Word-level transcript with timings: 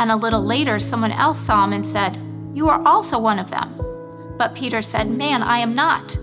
And 0.00 0.10
a 0.10 0.16
little 0.16 0.42
later, 0.42 0.78
someone 0.78 1.12
else 1.12 1.38
saw 1.38 1.62
him 1.62 1.74
and 1.74 1.84
said, 1.84 2.16
You 2.54 2.70
are 2.70 2.82
also 2.86 3.18
one 3.18 3.38
of 3.38 3.50
them. 3.50 3.76
But 4.38 4.54
Peter 4.54 4.80
said, 4.80 5.10
Man, 5.10 5.42
I 5.42 5.58
am 5.58 5.74
not. 5.74 6.16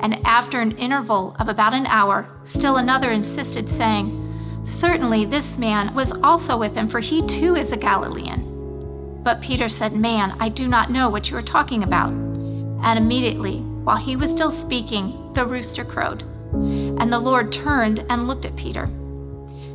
And 0.00 0.20
after 0.26 0.60
an 0.60 0.76
interval 0.76 1.34
of 1.38 1.48
about 1.48 1.72
an 1.72 1.86
hour, 1.86 2.28
still 2.44 2.76
another 2.76 3.10
insisted, 3.10 3.66
saying, 3.66 4.18
Certainly 4.62 5.24
this 5.24 5.56
man 5.56 5.94
was 5.94 6.12
also 6.22 6.58
with 6.58 6.76
him, 6.76 6.86
for 6.86 7.00
he 7.00 7.22
too 7.22 7.56
is 7.56 7.72
a 7.72 7.78
Galilean. 7.78 9.20
But 9.22 9.40
Peter 9.40 9.70
said, 9.70 9.94
Man, 9.94 10.36
I 10.38 10.50
do 10.50 10.68
not 10.68 10.90
know 10.90 11.08
what 11.08 11.30
you 11.30 11.36
are 11.38 11.42
talking 11.42 11.84
about. 11.84 12.10
And 12.10 12.98
immediately, 12.98 13.60
while 13.60 13.96
he 13.96 14.16
was 14.16 14.30
still 14.30 14.50
speaking, 14.50 15.32
the 15.32 15.46
rooster 15.46 15.84
crowed. 15.86 16.24
And 16.52 17.10
the 17.10 17.18
Lord 17.18 17.52
turned 17.52 18.04
and 18.10 18.28
looked 18.28 18.44
at 18.44 18.54
Peter. 18.56 18.84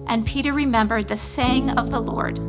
And 0.06 0.24
Peter 0.24 0.54
remembered 0.54 1.08
the 1.08 1.18
saying 1.18 1.72
of 1.72 1.90
the 1.90 2.00
Lord 2.00 2.40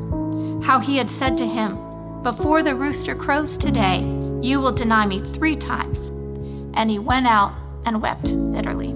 how 0.62 0.80
he 0.80 0.96
had 0.96 1.08
said 1.08 1.36
to 1.38 1.46
him, 1.46 1.76
Before 2.22 2.62
the 2.62 2.74
rooster 2.74 3.14
crows 3.14 3.56
today, 3.56 4.00
you 4.42 4.60
will 4.60 4.72
deny 4.72 5.06
me 5.06 5.20
three 5.20 5.56
times. 5.56 6.10
And 6.74 6.90
he 6.90 6.98
went 6.98 7.26
out 7.26 7.54
and 7.86 8.02
wept 8.02 8.34
bitterly. 8.52 8.92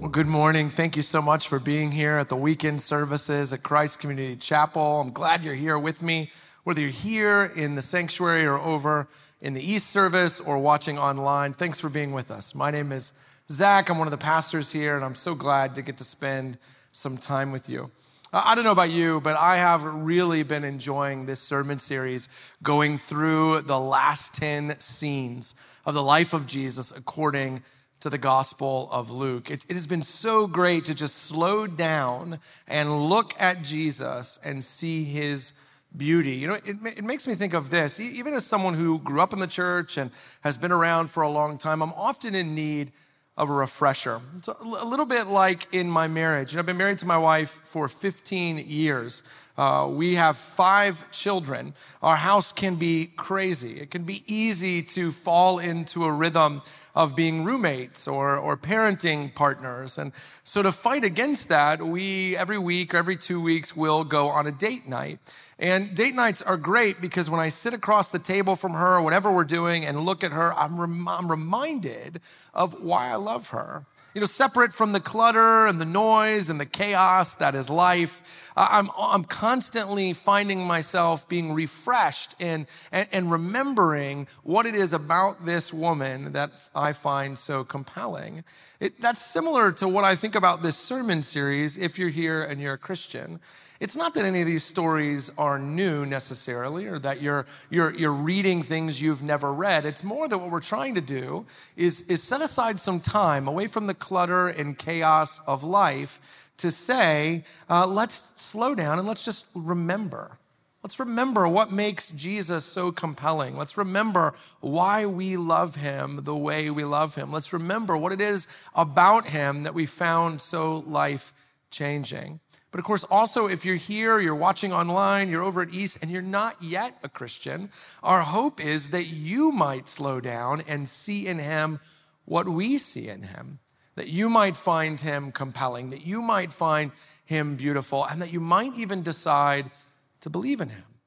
Well, 0.00 0.10
good 0.10 0.26
morning. 0.26 0.68
Thank 0.68 0.96
you 0.96 1.02
so 1.02 1.22
much 1.22 1.48
for 1.48 1.58
being 1.58 1.92
here 1.92 2.16
at 2.16 2.28
the 2.28 2.36
weekend 2.36 2.82
services 2.82 3.52
at 3.52 3.62
Christ 3.62 4.00
Community 4.00 4.36
Chapel. 4.36 5.00
I'm 5.00 5.12
glad 5.12 5.44
you're 5.44 5.54
here 5.54 5.78
with 5.78 6.02
me, 6.02 6.30
whether 6.64 6.80
you're 6.80 6.90
here 6.90 7.50
in 7.56 7.74
the 7.74 7.82
sanctuary 7.82 8.44
or 8.44 8.58
over 8.58 9.08
in 9.40 9.54
the 9.54 9.62
East 9.62 9.88
service 9.88 10.40
or 10.40 10.58
watching 10.58 10.98
online. 10.98 11.52
Thanks 11.52 11.80
for 11.80 11.88
being 11.88 12.12
with 12.12 12.30
us. 12.30 12.54
My 12.54 12.70
name 12.70 12.92
is 12.92 13.12
Zach. 13.50 13.90
I'm 13.90 13.98
one 13.98 14.06
of 14.06 14.10
the 14.10 14.16
pastors 14.16 14.72
here, 14.72 14.96
and 14.96 15.04
I'm 15.04 15.14
so 15.14 15.34
glad 15.34 15.74
to 15.74 15.82
get 15.82 15.98
to 15.98 16.04
spend 16.04 16.56
some 16.92 17.18
time 17.18 17.52
with 17.52 17.68
you. 17.68 17.90
I 18.32 18.54
don't 18.54 18.64
know 18.64 18.72
about 18.72 18.90
you, 18.90 19.20
but 19.20 19.36
I 19.36 19.58
have 19.58 19.84
really 19.84 20.42
been 20.42 20.64
enjoying 20.64 21.26
this 21.26 21.40
sermon 21.40 21.78
series 21.78 22.28
going 22.62 22.96
through 22.96 23.60
the 23.60 23.78
last 23.78 24.34
10 24.34 24.80
scenes 24.80 25.54
of 25.84 25.92
the 25.92 26.02
life 26.02 26.32
of 26.32 26.46
Jesus 26.46 26.90
according 26.90 27.62
to 28.00 28.08
the 28.08 28.16
Gospel 28.16 28.88
of 28.90 29.10
Luke. 29.10 29.50
It, 29.50 29.66
it, 29.68 29.74
has 29.74 29.86
been 29.86 30.02
so 30.02 30.46
great 30.46 30.86
to 30.86 30.94
just 30.94 31.16
slow 31.16 31.66
down 31.66 32.40
and 32.66 33.08
look 33.10 33.34
at 33.38 33.62
Jesus 33.62 34.38
and 34.42 34.64
see 34.64 35.04
his 35.04 35.52
beauty. 35.94 36.32
You 36.32 36.48
know, 36.48 36.54
it, 36.54 36.76
it 36.96 37.04
makes 37.04 37.28
me 37.28 37.34
think 37.34 37.52
of 37.52 37.68
this. 37.68 38.00
Even 38.00 38.32
as 38.32 38.46
someone 38.46 38.74
who 38.74 38.98
grew 39.00 39.20
up 39.20 39.34
in 39.34 39.38
the 39.38 39.46
church 39.46 39.98
and 39.98 40.10
has 40.42 40.56
been 40.56 40.72
around 40.72 41.10
for 41.10 41.22
a 41.22 41.28
long 41.28 41.58
time, 41.58 41.82
I'm 41.82 41.92
often 41.92 42.34
in 42.34 42.54
need 42.54 42.92
of 43.36 43.50
a 43.50 43.52
refresher. 43.52 44.20
It's 44.36 44.48
a 44.48 44.62
little 44.62 45.06
bit 45.06 45.26
like 45.26 45.66
in 45.72 45.90
my 45.90 46.06
marriage. 46.06 46.52
And 46.52 46.60
I've 46.60 46.66
been 46.66 46.76
married 46.76 46.98
to 46.98 47.06
my 47.06 47.18
wife 47.18 47.60
for 47.64 47.88
15 47.88 48.58
years. 48.58 49.24
Uh, 49.56 49.88
we 49.90 50.14
have 50.14 50.36
five 50.36 51.08
children. 51.12 51.74
Our 52.02 52.16
house 52.16 52.52
can 52.52 52.74
be 52.76 53.06
crazy. 53.16 53.80
It 53.80 53.90
can 53.90 54.02
be 54.02 54.22
easy 54.26 54.82
to 54.82 55.12
fall 55.12 55.58
into 55.58 56.04
a 56.04 56.12
rhythm 56.12 56.62
of 56.94 57.14
being 57.14 57.44
roommates 57.44 58.08
or, 58.08 58.36
or 58.36 58.56
parenting 58.56 59.34
partners. 59.34 59.98
And 59.98 60.12
so 60.42 60.62
to 60.62 60.72
fight 60.72 61.04
against 61.04 61.48
that, 61.48 61.80
we 61.82 62.36
every 62.36 62.58
week 62.58 62.94
or 62.94 62.96
every 62.98 63.16
two 63.16 63.42
weeks 63.42 63.76
will 63.76 64.02
go 64.02 64.28
on 64.28 64.46
a 64.46 64.52
date 64.52 64.88
night. 64.88 65.18
And 65.58 65.94
date 65.94 66.14
nights 66.14 66.42
are 66.42 66.56
great 66.56 67.00
because 67.00 67.30
when 67.30 67.40
I 67.40 67.48
sit 67.48 67.74
across 67.74 68.08
the 68.08 68.18
table 68.18 68.56
from 68.56 68.72
her, 68.72 69.00
whatever 69.00 69.32
we're 69.32 69.44
doing, 69.44 69.84
and 69.84 70.00
look 70.00 70.24
at 70.24 70.32
her, 70.32 70.52
I'm, 70.54 70.80
rem- 70.80 71.08
I'm 71.08 71.30
reminded 71.30 72.20
of 72.52 72.82
why 72.82 73.10
I 73.10 73.16
love 73.16 73.50
her 73.50 73.86
you 74.14 74.20
know, 74.20 74.26
separate 74.26 74.72
from 74.72 74.92
the 74.92 75.00
clutter 75.00 75.66
and 75.66 75.80
the 75.80 75.84
noise 75.84 76.48
and 76.48 76.60
the 76.60 76.66
chaos 76.66 77.34
that 77.34 77.56
is 77.56 77.68
life. 77.68 78.52
I'm, 78.56 78.88
I'm 78.96 79.24
constantly 79.24 80.12
finding 80.12 80.64
myself 80.66 81.28
being 81.28 81.52
refreshed 81.52 82.36
and, 82.38 82.66
and, 82.92 83.08
and 83.10 83.30
remembering 83.30 84.28
what 84.44 84.66
it 84.66 84.76
is 84.76 84.92
about 84.92 85.44
this 85.44 85.72
woman 85.72 86.32
that 86.32 86.52
I 86.76 86.92
find 86.92 87.36
so 87.36 87.64
compelling. 87.64 88.44
It, 88.78 89.00
that's 89.00 89.20
similar 89.20 89.72
to 89.72 89.88
what 89.88 90.04
I 90.04 90.14
think 90.14 90.36
about 90.36 90.62
this 90.62 90.76
sermon 90.76 91.22
series, 91.22 91.76
if 91.76 91.98
you're 91.98 92.08
here 92.08 92.42
and 92.44 92.60
you're 92.60 92.74
a 92.74 92.78
Christian. 92.78 93.40
It's 93.80 93.96
not 93.96 94.14
that 94.14 94.24
any 94.24 94.40
of 94.40 94.46
these 94.46 94.64
stories 94.64 95.30
are 95.36 95.58
new 95.58 96.06
necessarily 96.06 96.86
or 96.86 96.98
that 97.00 97.20
you're, 97.20 97.44
you're, 97.70 97.94
you're 97.94 98.12
reading 98.12 98.62
things 98.62 99.02
you've 99.02 99.22
never 99.22 99.52
read. 99.52 99.84
It's 99.84 100.04
more 100.04 100.28
that 100.28 100.38
what 100.38 100.50
we're 100.50 100.60
trying 100.60 100.94
to 100.94 101.00
do 101.00 101.44
is, 101.76 102.02
is 102.02 102.22
set 102.22 102.40
aside 102.40 102.78
some 102.78 103.00
time 103.00 103.48
away 103.48 103.66
from 103.66 103.86
the 103.86 103.94
clutter 103.94 104.48
and 104.48 104.78
chaos 104.78 105.40
of 105.46 105.64
life 105.64 106.50
to 106.58 106.70
say, 106.70 107.42
uh, 107.68 107.86
let's 107.86 108.30
slow 108.40 108.74
down 108.74 108.98
and 108.98 109.08
let's 109.08 109.24
just 109.24 109.46
remember. 109.54 110.38
Let's 110.84 111.00
remember 111.00 111.48
what 111.48 111.72
makes 111.72 112.10
Jesus 112.10 112.64
so 112.64 112.92
compelling. 112.92 113.56
Let's 113.56 113.78
remember 113.78 114.34
why 114.60 115.06
we 115.06 115.36
love 115.38 115.76
him 115.76 116.20
the 116.24 116.36
way 116.36 116.70
we 116.70 116.84
love 116.84 117.14
him. 117.14 117.32
Let's 117.32 117.54
remember 117.54 117.96
what 117.96 118.12
it 118.12 118.20
is 118.20 118.46
about 118.74 119.28
him 119.28 119.62
that 119.62 119.72
we 119.72 119.86
found 119.86 120.42
so 120.42 120.84
life 120.86 121.32
changing. 121.70 122.40
But 122.74 122.80
of 122.80 122.86
course, 122.86 123.04
also, 123.04 123.46
if 123.46 123.64
you're 123.64 123.76
here, 123.76 124.18
you're 124.18 124.34
watching 124.34 124.72
online, 124.72 125.30
you're 125.30 125.44
over 125.44 125.62
at 125.62 125.72
East, 125.72 125.98
and 126.02 126.10
you're 126.10 126.20
not 126.20 126.60
yet 126.60 126.98
a 127.04 127.08
Christian, 127.08 127.70
our 128.02 128.22
hope 128.22 128.60
is 128.60 128.88
that 128.88 129.06
you 129.06 129.52
might 129.52 129.86
slow 129.86 130.20
down 130.20 130.60
and 130.68 130.88
see 130.88 131.24
in 131.24 131.38
him 131.38 131.78
what 132.24 132.48
we 132.48 132.76
see 132.76 133.06
in 133.06 133.22
him. 133.22 133.60
That 133.94 134.08
you 134.08 134.28
might 134.28 134.56
find 134.56 135.00
him 135.00 135.30
compelling, 135.30 135.90
that 135.90 136.04
you 136.04 136.20
might 136.20 136.52
find 136.52 136.90
him 137.24 137.54
beautiful, 137.54 138.06
and 138.06 138.20
that 138.20 138.32
you 138.32 138.40
might 138.40 138.74
even 138.74 139.04
decide 139.04 139.70
to 140.18 140.28
believe 140.28 140.60
in 140.60 140.70
him, 140.70 140.98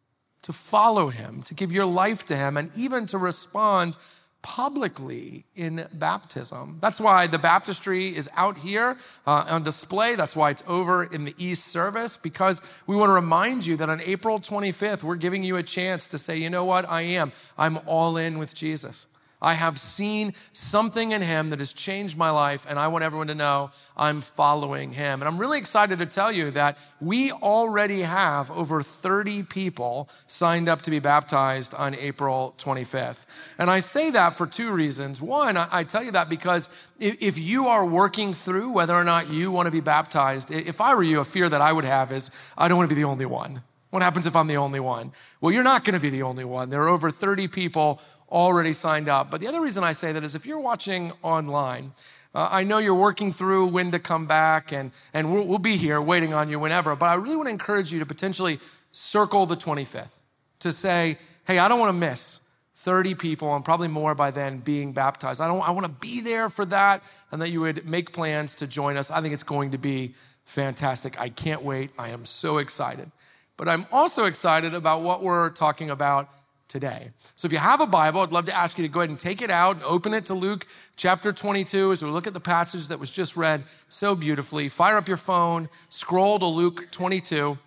to 0.44 0.54
follow 0.54 1.10
him, 1.10 1.44
to 1.44 1.54
give 1.54 1.74
your 1.74 1.86
life 1.86 2.24
to 2.28 2.38
him, 2.38 2.56
and 2.56 2.72
even 2.78 3.06
to 3.08 3.18
respond 3.18 3.98
publicly 4.48 5.44
in 5.58 5.86
baptism. 5.92 6.78
That's 6.80 7.02
why 7.02 7.28
the 7.28 7.38
baptistry 7.38 8.16
is 8.16 8.30
out 8.38 8.58
here 8.58 8.96
uh, 9.26 9.46
on 9.50 9.64
display. 9.64 10.16
That's 10.16 10.38
why 10.38 10.52
it's 10.52 10.64
over 10.66 11.04
in 11.04 11.26
the 11.26 11.36
East 11.38 11.66
service, 11.66 12.16
because 12.16 12.62
we 12.88 12.96
want 12.96 13.10
to 13.10 13.14
remind 13.14 13.66
you 13.66 13.76
that 13.76 13.90
on 13.90 14.00
April 14.00 14.40
25th, 14.40 15.04
we're 15.04 15.18
giving 15.18 15.44
you 15.44 15.58
a 15.58 15.64
chance 15.64 16.08
to 16.08 16.18
say, 16.18 16.38
you 16.38 16.50
know 16.50 16.64
what, 16.64 16.90
I 16.90 17.02
am. 17.02 17.34
I'm 17.58 17.80
all 17.86 18.16
in 18.16 18.40
with 18.40 18.56
Jesus. 18.56 19.06
I 19.42 19.54
have 19.54 19.80
seen 19.80 20.34
something 20.52 21.12
in 21.12 21.22
him 21.22 21.52
that 21.52 21.60
has 21.60 21.74
changed 21.74 22.18
my 22.18 22.32
life, 22.32 22.66
and 22.68 22.80
I 22.80 22.88
want 22.88 23.04
everyone 23.04 23.28
to 23.28 23.36
know 23.36 23.70
I'm 23.96 24.22
following 24.22 24.94
him. 24.94 25.22
And 25.22 25.30
I'm 25.30 25.38
really 25.38 25.60
excited 25.60 26.00
to 26.00 26.06
tell 26.08 26.32
you 26.32 26.50
that 26.52 26.80
we 27.00 27.32
already 27.32 28.02
have 28.02 28.50
over 28.50 28.82
30 28.82 29.44
people 29.44 30.10
signed 30.26 30.68
up 30.68 30.82
to 30.84 30.92
be 30.92 31.00
baptized 31.00 31.74
on 31.76 31.94
April 31.96 32.56
25th. 32.58 33.28
And 33.60 33.70
I 33.70 33.80
say 33.80 34.10
that 34.12 34.34
for 34.34 34.48
two 34.48 34.72
reasons. 34.72 35.22
One, 35.22 35.56
I 35.58 35.84
tell 35.84 36.04
you 36.04 36.12
that 36.12 36.30
because 36.30 36.88
if 37.00 37.38
you 37.38 37.68
are 37.68 37.86
working 37.86 38.34
through 38.34 38.72
whether 38.72 38.96
or 38.96 39.04
not 39.04 39.30
you 39.30 39.52
want 39.52 39.68
to 39.68 39.72
be 39.72 39.82
baptized, 39.82 40.50
if 40.50 40.82
I 40.82 40.96
were 40.96 41.04
you, 41.04 41.20
a 41.20 41.26
fear 41.26 41.48
that 41.48 41.62
I 41.62 41.74
would 41.74 41.86
have 41.86 42.12
is 42.12 42.32
I 42.58 42.68
don't 42.68 42.78
want 42.78 42.90
to 42.90 42.96
be 42.96 43.02
the 43.02 43.08
only 43.08 43.26
one. 43.26 43.62
What 43.90 44.02
happens 44.02 44.28
if 44.28 44.36
I'm 44.36 44.48
the 44.48 44.58
only 44.58 44.80
one? 44.80 45.14
Well, 45.40 45.54
you're 45.54 45.64
not 45.64 45.84
going 45.86 45.94
to 45.94 46.00
be 46.00 46.10
the 46.10 46.24
only 46.24 46.44
one. 46.44 46.70
There 46.70 46.82
are 46.82 46.90
over 46.90 47.10
30 47.10 47.48
people 47.48 48.02
already 48.30 48.74
signed 48.74 49.08
up. 49.08 49.32
But 49.32 49.40
the 49.40 49.48
other 49.48 49.62
reason 49.62 49.84
I 49.84 49.94
say 49.94 50.12
that 50.12 50.24
is 50.24 50.36
if 50.36 50.46
you're 50.46 50.60
watching 50.60 51.14
online, 51.24 51.94
uh, 52.36 52.50
I 52.52 52.64
know 52.64 52.80
you're 52.80 52.94
working 52.94 53.32
through 53.32 53.68
when 53.68 53.92
to 53.92 54.00
come 54.00 54.26
back, 54.26 54.72
and, 54.72 54.92
and 55.14 55.34
we'll, 55.34 55.48
we'll 55.48 55.60
be 55.60 55.78
here 55.78 56.02
waiting 56.02 56.34
on 56.34 56.50
you 56.50 56.60
whenever. 56.60 56.96
But 56.96 57.08
I 57.08 57.16
really 57.16 57.38
want 57.38 57.48
to 57.48 57.52
encourage 57.52 57.94
you 57.94 58.00
to 58.00 58.06
potentially 58.06 58.60
circle 58.92 59.46
the 59.46 59.56
25th 59.56 60.18
to 60.60 60.72
say, 60.72 61.18
hey, 61.46 61.60
I 61.60 61.68
don't 61.68 61.80
want 61.80 61.90
to 61.90 61.98
miss 61.98 62.42
30 62.76 63.16
people 63.16 63.56
and 63.56 63.66
probably 63.66 63.88
more 63.88 64.14
by 64.14 64.32
then 64.32 64.60
being 64.60 64.92
baptized. 64.92 65.42
I, 65.42 65.48
don't, 65.48 65.68
I 65.68 65.72
want 65.72 65.86
to 65.86 65.92
be 65.92 66.22
there 66.22 66.50
for 66.50 66.66
that, 66.66 67.04
and 67.32 67.42
that 67.42 67.52
you 67.52 67.62
would 67.62 67.88
make 67.88 68.12
plans 68.12 68.56
to 68.56 68.68
join 68.68 68.98
us. 68.98 69.10
I 69.10 69.22
think 69.22 69.34
it's 69.34 69.44
going 69.44 69.72
to 69.72 69.78
be 69.78 70.14
fantastic. 70.46 71.20
I 71.20 71.30
can't 71.30 71.64
wait. 71.64 71.92
I 71.98 72.10
am 72.10 72.26
so 72.26 72.58
excited. 72.58 73.12
But 73.58 73.68
I'm 73.68 73.86
also 73.92 74.26
excited 74.26 74.74
about 74.74 75.02
what 75.02 75.24
we're 75.24 75.50
talking 75.50 75.90
about 75.90 76.30
today. 76.68 77.10
So 77.36 77.48
if 77.48 77.52
you 77.52 77.58
have 77.58 77.82
a 77.82 77.88
Bible, 77.88 78.22
I'd 78.22 78.32
love 78.32 78.46
to 78.46 78.56
ask 78.56 78.78
you 78.78 78.84
to 78.84 78.92
go 78.92 79.00
ahead 79.00 79.10
and 79.10 79.20
take 79.20 79.42
it 79.42 79.50
out 79.50 79.76
and 79.76 79.86
open 79.86 80.14
it 80.14 80.26
to 80.26 80.34
Luke 80.34 80.68
chapter 80.96 81.32
22 81.32 81.92
as 81.92 82.04
we 82.04 82.10
look 82.10 82.28
at 82.28 82.34
the 82.34 82.40
passage 82.40 82.88
that 82.90 83.00
was 83.00 83.12
just 83.12 83.36
read 83.36 83.64
so 83.90 84.16
beautifully. 84.16 84.70
Fire 84.70 84.98
up 84.98 85.08
your 85.08 85.18
phone, 85.18 85.70
scroll 85.90 86.40
to 86.40 86.46
Luke 86.46 86.88
22. 86.92 87.58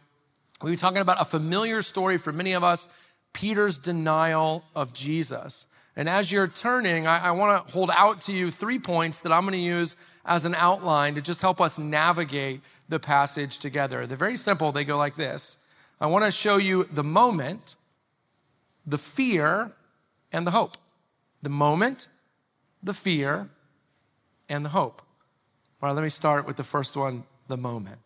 We'll 0.62 0.72
be 0.72 0.76
talking 0.76 1.00
about 1.00 1.20
a 1.20 1.24
familiar 1.24 1.82
story 1.82 2.18
for 2.18 2.32
many 2.32 2.52
of 2.52 2.62
us 2.62 2.88
Peter's 3.32 3.78
denial 3.78 4.64
of 4.74 4.92
Jesus. 4.92 5.66
And 5.96 6.08
as 6.08 6.30
you're 6.32 6.48
turning, 6.48 7.06
I, 7.06 7.26
I 7.26 7.30
want 7.30 7.66
to 7.66 7.72
hold 7.72 7.90
out 7.90 8.20
to 8.22 8.32
you 8.32 8.50
three 8.50 8.78
points 8.78 9.20
that 9.20 9.32
I'm 9.32 9.42
going 9.42 9.52
to 9.52 9.58
use 9.58 9.96
as 10.24 10.44
an 10.44 10.54
outline 10.56 11.14
to 11.14 11.20
just 11.20 11.40
help 11.40 11.60
us 11.60 11.78
navigate 11.78 12.60
the 12.88 12.98
passage 12.98 13.58
together. 13.58 14.06
They're 14.06 14.16
very 14.16 14.36
simple, 14.36 14.72
they 14.72 14.84
go 14.84 14.96
like 14.96 15.14
this 15.14 15.58
I 16.00 16.06
want 16.06 16.24
to 16.24 16.30
show 16.30 16.56
you 16.56 16.84
the 16.84 17.04
moment 17.04 17.76
the 18.86 18.98
fear 18.98 19.72
and 20.32 20.46
the 20.46 20.50
hope. 20.50 20.76
The 21.42 21.50
moment, 21.50 22.08
the 22.82 22.94
fear, 22.94 23.48
and 24.48 24.64
the 24.64 24.70
hope. 24.70 25.02
All 25.82 25.88
right, 25.88 25.94
let 25.94 26.02
me 26.02 26.08
start 26.08 26.46
with 26.46 26.56
the 26.56 26.64
first 26.64 26.96
one 26.96 27.24
the 27.48 27.56
moment. 27.56 27.98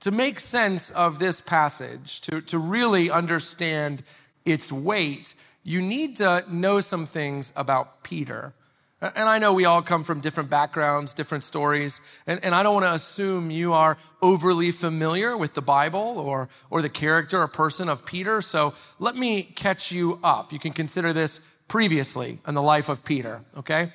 To 0.00 0.10
make 0.10 0.38
sense 0.40 0.90
of 0.90 1.18
this 1.18 1.40
passage, 1.40 2.20
to, 2.22 2.40
to 2.42 2.58
really 2.58 3.10
understand 3.10 4.02
its 4.44 4.70
weight, 4.70 5.34
you 5.64 5.80
need 5.82 6.16
to 6.16 6.44
know 6.48 6.80
some 6.80 7.06
things 7.06 7.52
about 7.56 8.02
Peter. 8.02 8.54
And 9.02 9.28
I 9.28 9.38
know 9.38 9.52
we 9.52 9.66
all 9.66 9.82
come 9.82 10.04
from 10.04 10.20
different 10.20 10.48
backgrounds, 10.48 11.12
different 11.12 11.44
stories, 11.44 12.00
and, 12.26 12.42
and 12.42 12.54
I 12.54 12.62
don't 12.62 12.72
want 12.72 12.86
to 12.86 12.94
assume 12.94 13.50
you 13.50 13.74
are 13.74 13.98
overly 14.22 14.72
familiar 14.72 15.36
with 15.36 15.52
the 15.52 15.60
Bible 15.60 16.18
or, 16.18 16.48
or 16.70 16.80
the 16.80 16.88
character 16.88 17.42
or 17.42 17.46
person 17.46 17.90
of 17.90 18.06
Peter. 18.06 18.40
So 18.40 18.72
let 18.98 19.14
me 19.14 19.42
catch 19.42 19.92
you 19.92 20.18
up. 20.24 20.50
You 20.50 20.58
can 20.58 20.72
consider 20.72 21.12
this 21.12 21.40
previously 21.68 22.38
in 22.48 22.54
the 22.54 22.62
life 22.62 22.88
of 22.88 23.04
Peter, 23.04 23.44
okay? 23.58 23.92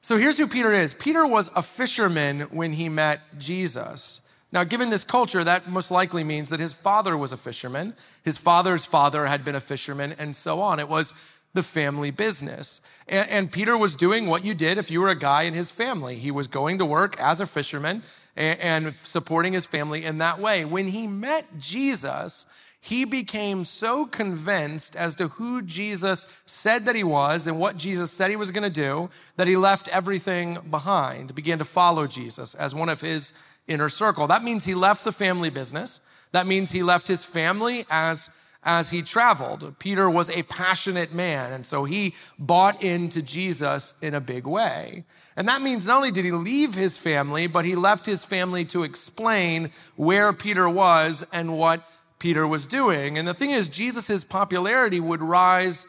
So 0.00 0.16
here's 0.16 0.38
who 0.38 0.46
Peter 0.46 0.72
is 0.72 0.94
Peter 0.94 1.26
was 1.26 1.50
a 1.54 1.62
fisherman 1.62 2.42
when 2.50 2.72
he 2.72 2.88
met 2.88 3.20
Jesus. 3.38 4.22
Now, 4.52 4.64
given 4.64 4.88
this 4.88 5.04
culture, 5.04 5.44
that 5.44 5.68
most 5.68 5.90
likely 5.90 6.24
means 6.24 6.48
that 6.48 6.60
his 6.60 6.72
father 6.72 7.16
was 7.16 7.32
a 7.32 7.36
fisherman, 7.36 7.94
his 8.24 8.38
father's 8.38 8.86
father 8.86 9.26
had 9.26 9.44
been 9.44 9.56
a 9.56 9.60
fisherman, 9.60 10.14
and 10.18 10.34
so 10.34 10.62
on. 10.62 10.78
It 10.78 10.88
was 10.88 11.12
the 11.56 11.62
family 11.64 12.12
business. 12.12 12.80
And, 13.08 13.28
and, 13.28 13.52
Peter 13.52 13.76
was 13.76 13.96
doing 13.96 14.28
what 14.28 14.44
you 14.44 14.54
did 14.54 14.78
if 14.78 14.90
you 14.90 15.00
were 15.00 15.08
a 15.08 15.16
guy 15.16 15.42
in 15.42 15.54
his 15.54 15.70
family. 15.70 16.16
He 16.16 16.30
was 16.30 16.46
going 16.46 16.78
to 16.78 16.84
work 16.84 17.18
as 17.18 17.40
a 17.40 17.46
fisherman 17.46 18.02
and, 18.36 18.60
and 18.60 18.94
supporting 18.94 19.54
his 19.54 19.66
family 19.66 20.04
in 20.04 20.18
that 20.18 20.38
way. 20.38 20.64
When 20.64 20.88
he 20.88 21.08
met 21.08 21.58
Jesus, 21.58 22.46
he 22.80 23.04
became 23.04 23.64
so 23.64 24.06
convinced 24.06 24.94
as 24.94 25.16
to 25.16 25.28
who 25.28 25.62
Jesus 25.62 26.24
said 26.46 26.84
that 26.86 26.94
he 26.94 27.02
was 27.02 27.48
and 27.48 27.58
what 27.58 27.76
Jesus 27.76 28.12
said 28.12 28.30
he 28.30 28.36
was 28.36 28.52
going 28.52 28.62
to 28.62 28.70
do 28.70 29.10
that 29.36 29.48
he 29.48 29.56
left 29.56 29.88
everything 29.88 30.58
behind, 30.70 31.34
began 31.34 31.58
to 31.58 31.64
follow 31.64 32.06
Jesus 32.06 32.54
as 32.54 32.76
one 32.76 32.88
of 32.88 33.00
his 33.00 33.32
inner 33.66 33.88
circle. 33.88 34.28
That 34.28 34.44
means 34.44 34.64
he 34.64 34.74
left 34.76 35.04
the 35.04 35.10
family 35.10 35.50
business. 35.50 36.00
That 36.30 36.46
means 36.46 36.70
he 36.70 36.82
left 36.82 37.08
his 37.08 37.24
family 37.24 37.86
as 37.90 38.30
as 38.66 38.90
he 38.90 39.00
traveled. 39.00 39.78
Peter 39.78 40.10
was 40.10 40.28
a 40.28 40.42
passionate 40.42 41.14
man, 41.14 41.52
and 41.52 41.64
so 41.64 41.84
he 41.84 42.14
bought 42.36 42.82
into 42.82 43.22
Jesus 43.22 43.94
in 44.02 44.12
a 44.12 44.20
big 44.20 44.44
way. 44.44 45.04
And 45.36 45.46
that 45.48 45.62
means 45.62 45.86
not 45.86 45.98
only 45.98 46.10
did 46.10 46.24
he 46.24 46.32
leave 46.32 46.74
his 46.74 46.98
family, 46.98 47.46
but 47.46 47.64
he 47.64 47.76
left 47.76 48.04
his 48.04 48.24
family 48.24 48.64
to 48.66 48.82
explain 48.82 49.70
where 49.94 50.32
Peter 50.32 50.68
was 50.68 51.24
and 51.32 51.56
what 51.56 51.88
Peter 52.18 52.46
was 52.46 52.66
doing. 52.66 53.16
And 53.16 53.28
the 53.28 53.34
thing 53.34 53.50
is, 53.50 53.68
Jesus' 53.68 54.24
popularity 54.24 54.98
would 54.98 55.22
rise 55.22 55.86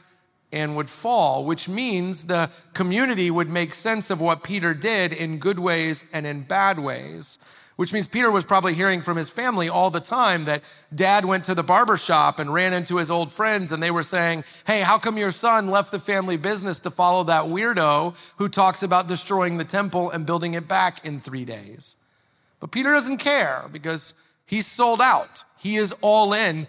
and 0.54 0.76
would 0.76 0.90
fall, 0.90 1.46
which 1.46 1.68
means 1.68 2.26
the 2.26 2.50
community 2.74 3.32
would 3.32 3.50
make 3.50 3.74
sense 3.74 4.12
of 4.12 4.22
what 4.22 4.44
Peter 4.44 4.74
did 4.74 5.12
in 5.12 5.40
good 5.40 5.60
ways 5.60 6.06
and 6.14 6.26
in 6.26 6.44
bad 6.44 6.80
ways 6.80 7.40
which 7.78 7.94
means 7.94 8.08
Peter 8.08 8.30
was 8.30 8.44
probably 8.44 8.74
hearing 8.74 9.02
from 9.02 9.18
his 9.18 9.30
family 9.30 9.70
all 9.70 9.90
the 9.90 10.00
time 10.00 10.46
that 10.46 10.64
dad 10.94 11.24
went 11.24 11.44
to 11.46 11.56
the 11.56 11.64
barber 11.64 11.96
shop 11.96 12.40
and 12.40 12.54
ran 12.54 12.74
into 12.74 12.98
his 12.98 13.10
old 13.10 13.32
friends 13.32 13.72
and 13.72 13.82
they 13.82 13.92
were 13.92 14.04
saying, 14.04 14.44
Hey, 14.66 14.82
how 14.82 14.98
come 14.98 15.16
your 15.16 15.32
son 15.32 15.68
left 15.68 15.92
the 15.92 16.00
family 16.00 16.38
business 16.38 16.80
to 16.82 16.92
follow 16.92 17.24
that 17.26 17.46
weirdo 17.46 18.34
who 18.38 18.50
talks 18.50 18.82
about 18.82 19.08
destroying 19.08 19.58
the 19.58 19.64
temple 19.64 20.10
and 20.10 20.26
building 20.26 20.56
it 20.56 20.68
back 20.68 21.06
in 21.06 21.20
three 21.20 21.46
days? 21.46 21.96
But 22.60 22.72
Peter 22.72 22.92
doesn't 22.92 23.20
care 23.20 23.70
because 23.72 24.16
he's 24.48 24.66
sold 24.66 25.00
out. 25.00 25.44
He 25.60 25.76
is 25.76 25.94
all 26.02 26.34
in 26.34 26.66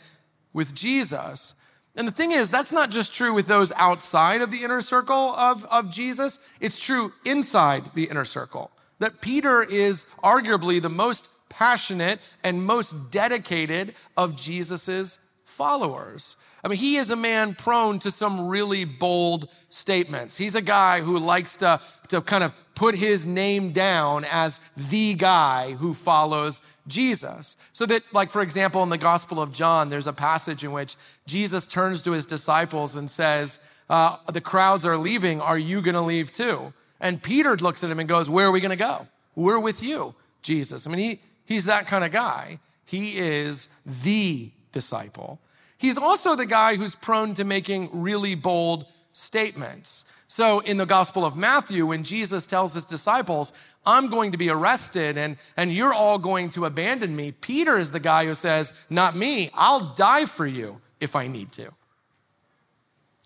with 0.53 0.75
Jesus. 0.75 1.55
And 1.97 2.07
the 2.07 2.13
thing 2.13 2.33
is, 2.33 2.51
that's 2.51 2.73
not 2.73 2.91
just 2.91 3.15
true 3.15 3.33
with 3.33 3.47
those 3.47 3.73
outside 3.73 4.43
of 4.43 4.51
the 4.51 4.63
inner 4.63 4.83
circle 4.83 5.35
of, 5.35 5.65
of 5.65 5.91
Jesus, 5.91 6.39
it's 6.61 6.79
true 6.79 7.15
inside 7.25 7.95
the 7.95 8.05
inner 8.11 8.27
circle 8.27 8.71
that 8.99 9.21
Peter 9.21 9.63
is 9.63 10.07
arguably 10.23 10.81
the 10.81 10.89
most 10.89 11.31
passionate 11.49 12.21
and 12.45 12.65
most 12.65 13.11
dedicated 13.11 13.95
of 14.17 14.37
Jesus's 14.37 15.19
followers. 15.45 16.37
I 16.63 16.69
mean, 16.69 16.79
he 16.79 16.97
is 16.97 17.11
a 17.11 17.17
man 17.17 17.55
prone 17.55 17.99
to 18.01 18.11
some 18.11 18.49
really 18.49 18.85
bold 18.85 19.49
statements. 19.69 20.37
He's 20.37 20.57
a 20.57 20.63
guy 20.63 21.01
who 21.01 21.19
likes 21.19 21.57
to, 21.59 21.81
to 22.09 22.21
kind 22.21 22.45
of 22.45 22.53
put 22.75 22.95
his 22.95 23.27
name 23.27 23.73
down 23.73 24.25
as 24.31 24.61
the 24.77 25.15
guy 25.15 25.73
who 25.73 25.95
follows 25.95 26.61
Jesus. 26.87 27.57
So 27.73 27.87
that, 27.87 28.03
like, 28.13 28.31
for 28.31 28.43
example, 28.43 28.83
in 28.83 28.89
the 28.89 28.99
Gospel 28.99 29.41
of 29.41 29.53
John, 29.53 29.89
there's 29.89 30.07
a 30.07 30.13
passage 30.13 30.65
in 30.65 30.73
which 30.73 30.97
Jesus 31.27 31.67
turns 31.67 32.03
to 32.03 32.13
his 32.13 32.27
disciples 32.27 32.97
and 32.97 33.11
says, 33.11 33.61
uh, 33.89 34.17
The 34.33 34.41
crowds 34.41 34.87
are 34.87 34.97
leaving. 34.97 35.41
Are 35.41 35.59
you 35.59 35.81
going 35.83 35.95
to 35.95 36.01
leave 36.01 36.31
too? 36.31 36.73
And 37.01 37.23
Peter 37.23 37.57
looks 37.57 37.85
at 37.85 37.91
him 37.91 37.99
and 37.99 38.09
goes, 38.09 38.29
Where 38.29 38.47
are 38.47 38.53
we 38.53 38.61
going 38.61 38.71
to 38.71 38.77
go? 38.77 39.07
We're 39.35 39.59
with 39.59 39.83
you, 39.83 40.15
Jesus. 40.43 40.87
I 40.87 40.91
mean, 40.91 40.99
he, 40.99 41.21
he's 41.45 41.65
that 41.67 41.87
kind 41.87 42.05
of 42.05 42.11
guy. 42.11 42.59
He 42.85 43.19
is 43.19 43.69
the 43.85 44.51
disciple. 44.73 45.41
He's 45.77 45.97
also 45.99 46.35
the 46.35 46.47
guy 46.47 46.77
who's 46.77 46.97
prone 46.97 47.35
to 47.35 47.45
making 47.45 47.91
really 47.93 48.35
bold 48.35 48.87
statements. 49.13 50.05
So 50.27 50.61
in 50.61 50.77
the 50.77 50.87
Gospel 50.87 51.25
of 51.25 51.37
Matthew, 51.37 51.87
when 51.87 52.03
Jesus 52.05 52.47
tells 52.47 52.75
his 52.75 52.85
disciples, 52.85 53.53
I'm 53.87 54.09
going 54.09 54.33
to 54.33 54.39
be 54.39 54.51
arrested 54.51 55.17
and, 55.17 55.37
and 55.57 55.73
you're 55.73 55.95
all 55.95 56.19
going 56.19 56.51
to 56.51 56.67
abandon 56.67 57.17
me, 57.17 57.33
Peter 57.33 57.79
is 57.79 57.93
the 57.93 58.01
guy 58.01 58.27
who 58.27 58.35
says, 58.35 58.87
Not 58.91 59.17
me, 59.17 59.51
I'll 59.55 59.95
die 59.95 60.27
for 60.27 60.47
you 60.47 60.81
if 61.01 61.17
I 61.17 61.29
need 61.29 61.53
to. 61.53 61.71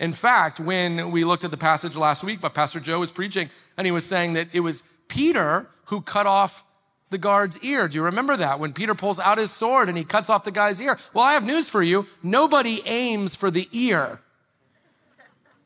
In 0.02 0.12
fact, 0.12 0.58
when 0.58 1.12
we 1.12 1.24
looked 1.24 1.44
at 1.44 1.52
the 1.52 1.56
passage 1.56 1.96
last 1.96 2.24
week, 2.24 2.40
but 2.40 2.54
Pastor 2.54 2.80
Joe 2.80 2.98
was 2.98 3.12
preaching, 3.12 3.48
and 3.78 3.86
he 3.86 3.92
was 3.92 4.04
saying 4.04 4.32
that 4.32 4.48
it 4.52 4.58
was 4.58 4.82
Peter 5.06 5.68
who 5.86 6.00
cut 6.00 6.26
off 6.26 6.64
the 7.10 7.18
guard's 7.18 7.60
ear. 7.60 7.86
Do 7.86 7.98
you 7.98 8.04
remember 8.04 8.36
that? 8.36 8.58
When 8.58 8.72
Peter 8.72 8.96
pulls 8.96 9.20
out 9.20 9.38
his 9.38 9.52
sword 9.52 9.88
and 9.88 9.96
he 9.96 10.02
cuts 10.02 10.28
off 10.28 10.42
the 10.42 10.50
guy's 10.50 10.80
ear. 10.80 10.98
Well, 11.14 11.24
I 11.24 11.34
have 11.34 11.44
news 11.44 11.68
for 11.68 11.84
you. 11.84 12.06
Nobody 12.20 12.82
aims 12.84 13.36
for 13.36 13.48
the 13.48 13.68
ear. 13.70 14.18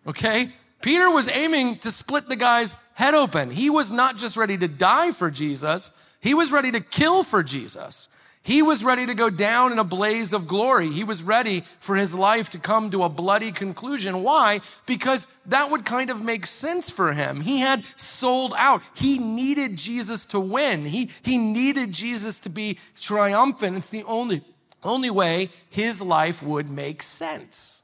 Okay? 0.07 0.51
Peter 0.83 1.11
was 1.11 1.31
aiming 1.31 1.79
to 1.79 1.91
split 1.91 2.29
the 2.29 2.37
guy's 2.37 2.77
head 2.93 3.15
open. 3.15 3.51
He 3.51 3.71
was 3.71 3.91
not 3.91 4.19
just 4.19 4.37
ready 4.37 4.59
to 4.59 4.69
die 4.69 5.13
for 5.13 5.31
Jesus, 5.31 5.91
he 6.21 6.35
was 6.35 6.53
ready 6.53 6.71
to 6.73 6.81
kill 6.81 7.23
for 7.23 7.43
Jesus. 7.43 8.11
He 8.47 8.63
was 8.63 8.85
ready 8.85 9.07
to 9.07 9.15
go 9.15 9.29
down 9.29 9.73
in 9.73 9.81
a 9.81 9.83
blaze 9.83 10.33
of 10.33 10.47
glory. 10.47 10.93
He 10.93 11.03
was 11.03 11.25
ready 11.25 11.63
for 11.81 11.97
his 11.97 12.15
life 12.15 12.49
to 12.51 12.61
come 12.61 12.91
to 12.91 13.03
a 13.03 13.09
bloody 13.09 13.51
conclusion. 13.51 14.23
Why? 14.23 14.61
Because 14.87 15.27
that 15.47 15.73
would 15.73 15.85
kind 15.85 16.11
of 16.11 16.23
make 16.23 16.47
sense 16.47 16.89
for 16.89 17.13
him. 17.13 17.41
He 17.41 17.59
had 17.59 17.85
sold 17.85 18.55
out. 18.57 18.83
He 18.95 19.19
needed 19.19 19.75
Jesus 19.75 20.25
to 20.27 20.39
win. 20.39 20.85
He, 20.85 21.11
he 21.25 21.39
needed 21.39 21.91
Jesus 21.91 22.39
to 22.39 22.49
be 22.49 22.79
triumphant. 22.95 23.79
It's 23.79 23.91
the 23.91 24.05
only, 24.05 24.43
only 24.85 25.11
way 25.11 25.49
his 25.69 26.01
life 26.01 26.41
would 26.41 26.71
make 26.71 27.03
sense. 27.03 27.83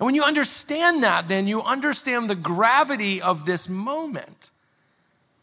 And 0.00 0.06
when 0.06 0.16
you 0.16 0.24
understand 0.24 1.04
that, 1.04 1.28
then 1.28 1.46
you 1.46 1.62
understand 1.62 2.28
the 2.28 2.34
gravity 2.34 3.22
of 3.22 3.46
this 3.46 3.68
moment. 3.68 4.50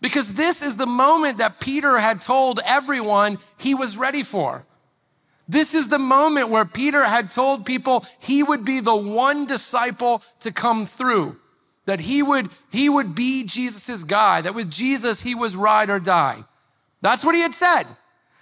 Because 0.02 0.34
this 0.34 0.62
is 0.62 0.78
the 0.78 0.86
moment 0.86 1.40
that 1.40 1.60
Peter 1.60 2.00
had 2.00 2.22
told 2.22 2.60
everyone 2.66 3.38
he 3.58 3.74
was 3.76 3.98
ready 3.98 4.24
for. 4.24 4.66
This 5.48 5.74
is 5.74 5.88
the 5.88 6.00
moment 6.00 6.50
where 6.50 6.64
Peter 6.64 7.04
had 7.04 7.32
told 7.32 7.66
people 7.66 8.06
he 8.20 8.44
would 8.44 8.64
be 8.64 8.80
the 8.80 8.96
one 8.96 9.46
disciple 9.46 10.22
to 10.42 10.52
come 10.52 10.86
through, 10.86 11.38
that 11.86 12.02
he 12.02 12.22
would, 12.22 12.50
he 12.72 12.88
would 12.88 13.16
be 13.16 13.44
Jesus' 13.44 14.04
guy, 14.04 14.42
that 14.42 14.54
with 14.54 14.70
Jesus 14.70 15.22
he 15.22 15.34
was 15.34 15.56
ride 15.56 15.90
or 15.90 16.00
die. 16.00 16.46
That's 17.02 17.26
what 17.26 17.36
he 17.36 17.42
had 17.42 17.56
said. 17.56 17.86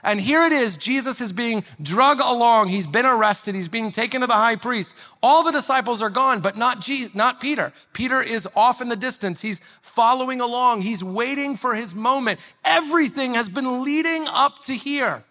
And 0.03 0.21
here 0.21 0.45
it 0.45 0.51
is 0.51 0.77
Jesus 0.77 1.21
is 1.21 1.33
being 1.33 1.63
drug 1.81 2.19
along. 2.19 2.67
He's 2.67 2.87
been 2.87 3.05
arrested. 3.05 3.55
He's 3.55 3.67
being 3.67 3.91
taken 3.91 4.21
to 4.21 4.27
the 4.27 4.33
high 4.33 4.55
priest. 4.55 4.95
All 5.21 5.43
the 5.43 5.51
disciples 5.51 6.01
are 6.01 6.09
gone, 6.09 6.41
but 6.41 6.55
not, 6.55 6.87
not 7.13 7.41
Peter. 7.41 7.73
Peter 7.93 8.21
is 8.21 8.47
off 8.55 8.81
in 8.81 8.89
the 8.89 8.95
distance. 8.95 9.41
He's 9.41 9.59
following 9.59 10.39
along. 10.39 10.81
He's 10.81 11.03
waiting 11.03 11.55
for 11.55 11.73
his 11.73 11.95
moment. 11.95 12.39
Everything 12.63 13.33
has 13.33 13.49
been 13.49 13.83
leading 13.83 14.25
up 14.29 14.61
to 14.63 14.75
here. 14.75 15.23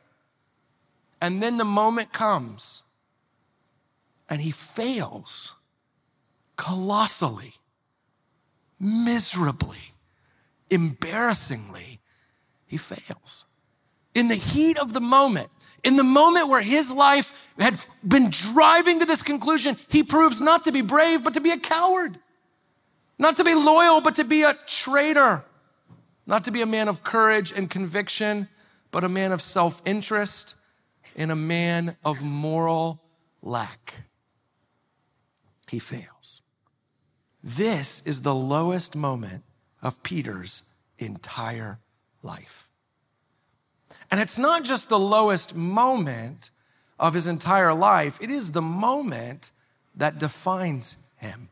And 1.21 1.43
then 1.43 1.57
the 1.57 1.65
moment 1.65 2.13
comes 2.13 2.83
and 4.29 4.41
he 4.41 4.51
fails 4.51 5.55
colossally, 6.57 7.55
miserably, 8.81 9.95
embarrassingly. 10.71 12.01
He 12.67 12.77
fails. 12.77 13.47
In 14.17 14.29
the 14.29 14.35
heat 14.35 14.79
of 14.79 14.95
the 14.95 15.01
moment, 15.03 15.51
in 15.85 15.97
the 15.97 16.03
moment 16.03 16.49
where 16.49 16.63
his 16.63 16.91
life 16.91 17.53
had 17.59 17.79
been 18.03 18.31
driving 18.31 19.01
to 19.01 19.05
this 19.05 19.23
conclusion, 19.23 19.77
he 19.91 20.03
proves 20.03 20.41
not 20.41 20.65
to 20.65 20.73
be 20.73 20.81
brave, 20.81 21.23
but 21.23 21.35
to 21.35 21.41
be 21.43 21.51
a 21.51 21.59
coward. 21.59 22.17
Not 23.19 23.37
to 23.37 23.45
be 23.45 23.55
loyal, 23.55 24.01
but 24.01 24.15
to 24.15 24.25
be 24.25 24.43
a 24.43 24.55
traitor. 24.67 25.45
Not 26.27 26.45
to 26.45 26.51
be 26.51 26.63
a 26.63 26.67
man 26.67 26.89
of 26.89 27.03
courage 27.03 27.53
and 27.53 27.69
conviction, 27.69 28.49
but 28.91 29.05
a 29.05 29.09
man 29.11 29.33
of 29.33 29.43
self 29.43 29.83
interest 29.85 30.57
and 31.15 31.31
a 31.31 31.37
man 31.37 31.99
of 32.03 32.23
moral 32.23 33.03
lack. 33.43 34.05
He 35.71 35.79
fails. 35.79 36.41
This 37.45 38.01
is 38.07 38.23
the 38.23 38.35
lowest 38.35 38.97
moment 38.97 39.45
of 39.83 40.03
Peter's 40.03 40.63
entire 40.97 41.81
life. 42.23 42.71
And 44.11 44.21
it's 44.21 44.39
not 44.39 44.65
just 44.65 44.89
the 44.89 44.99
lowest 44.99 45.55
moment 45.57 46.51
of 46.99 47.15
his 47.15 47.27
entire 47.27 47.75
life, 47.75 48.19
it 48.23 48.31
is 48.31 48.53
the 48.53 48.63
moment 48.63 49.53
that 49.97 50.19
defines 50.19 51.09
him. 51.17 51.49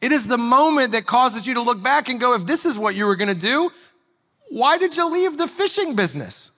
It 0.00 0.12
is 0.12 0.26
the 0.26 0.38
moment 0.38 0.92
that 0.92 1.06
causes 1.06 1.46
you 1.46 1.54
to 1.54 1.62
look 1.62 1.82
back 1.82 2.08
and 2.08 2.20
go, 2.20 2.34
if 2.34 2.46
this 2.46 2.66
is 2.66 2.78
what 2.78 2.94
you 2.94 3.06
were 3.06 3.16
gonna 3.16 3.34
do, 3.34 3.70
why 4.48 4.78
did 4.78 4.96
you 4.96 5.10
leave 5.10 5.36
the 5.36 5.48
fishing 5.48 5.96
business? 5.96 6.52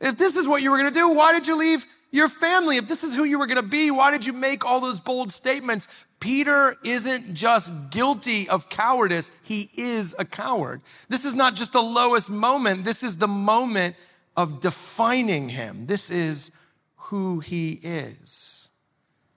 If 0.00 0.16
this 0.16 0.36
is 0.36 0.46
what 0.46 0.62
you 0.62 0.70
were 0.70 0.78
going 0.78 0.92
to 0.92 0.98
do, 0.98 1.12
why 1.12 1.32
did 1.32 1.46
you 1.46 1.56
leave 1.56 1.86
your 2.10 2.28
family? 2.28 2.76
If 2.76 2.88
this 2.88 3.02
is 3.02 3.14
who 3.14 3.24
you 3.24 3.38
were 3.38 3.46
going 3.46 3.60
to 3.60 3.66
be, 3.66 3.90
why 3.90 4.10
did 4.10 4.26
you 4.26 4.32
make 4.32 4.64
all 4.64 4.80
those 4.80 5.00
bold 5.00 5.32
statements? 5.32 6.06
Peter 6.20 6.76
isn't 6.84 7.34
just 7.34 7.90
guilty 7.90 8.48
of 8.48 8.68
cowardice, 8.68 9.30
he 9.42 9.70
is 9.76 10.14
a 10.18 10.24
coward. 10.24 10.82
This 11.08 11.24
is 11.24 11.34
not 11.34 11.54
just 11.54 11.72
the 11.72 11.82
lowest 11.82 12.30
moment, 12.30 12.84
this 12.84 13.02
is 13.02 13.16
the 13.16 13.28
moment 13.28 13.96
of 14.36 14.60
defining 14.60 15.50
him. 15.50 15.86
This 15.86 16.10
is 16.10 16.50
who 16.96 17.40
he 17.40 17.80
is. 17.82 18.70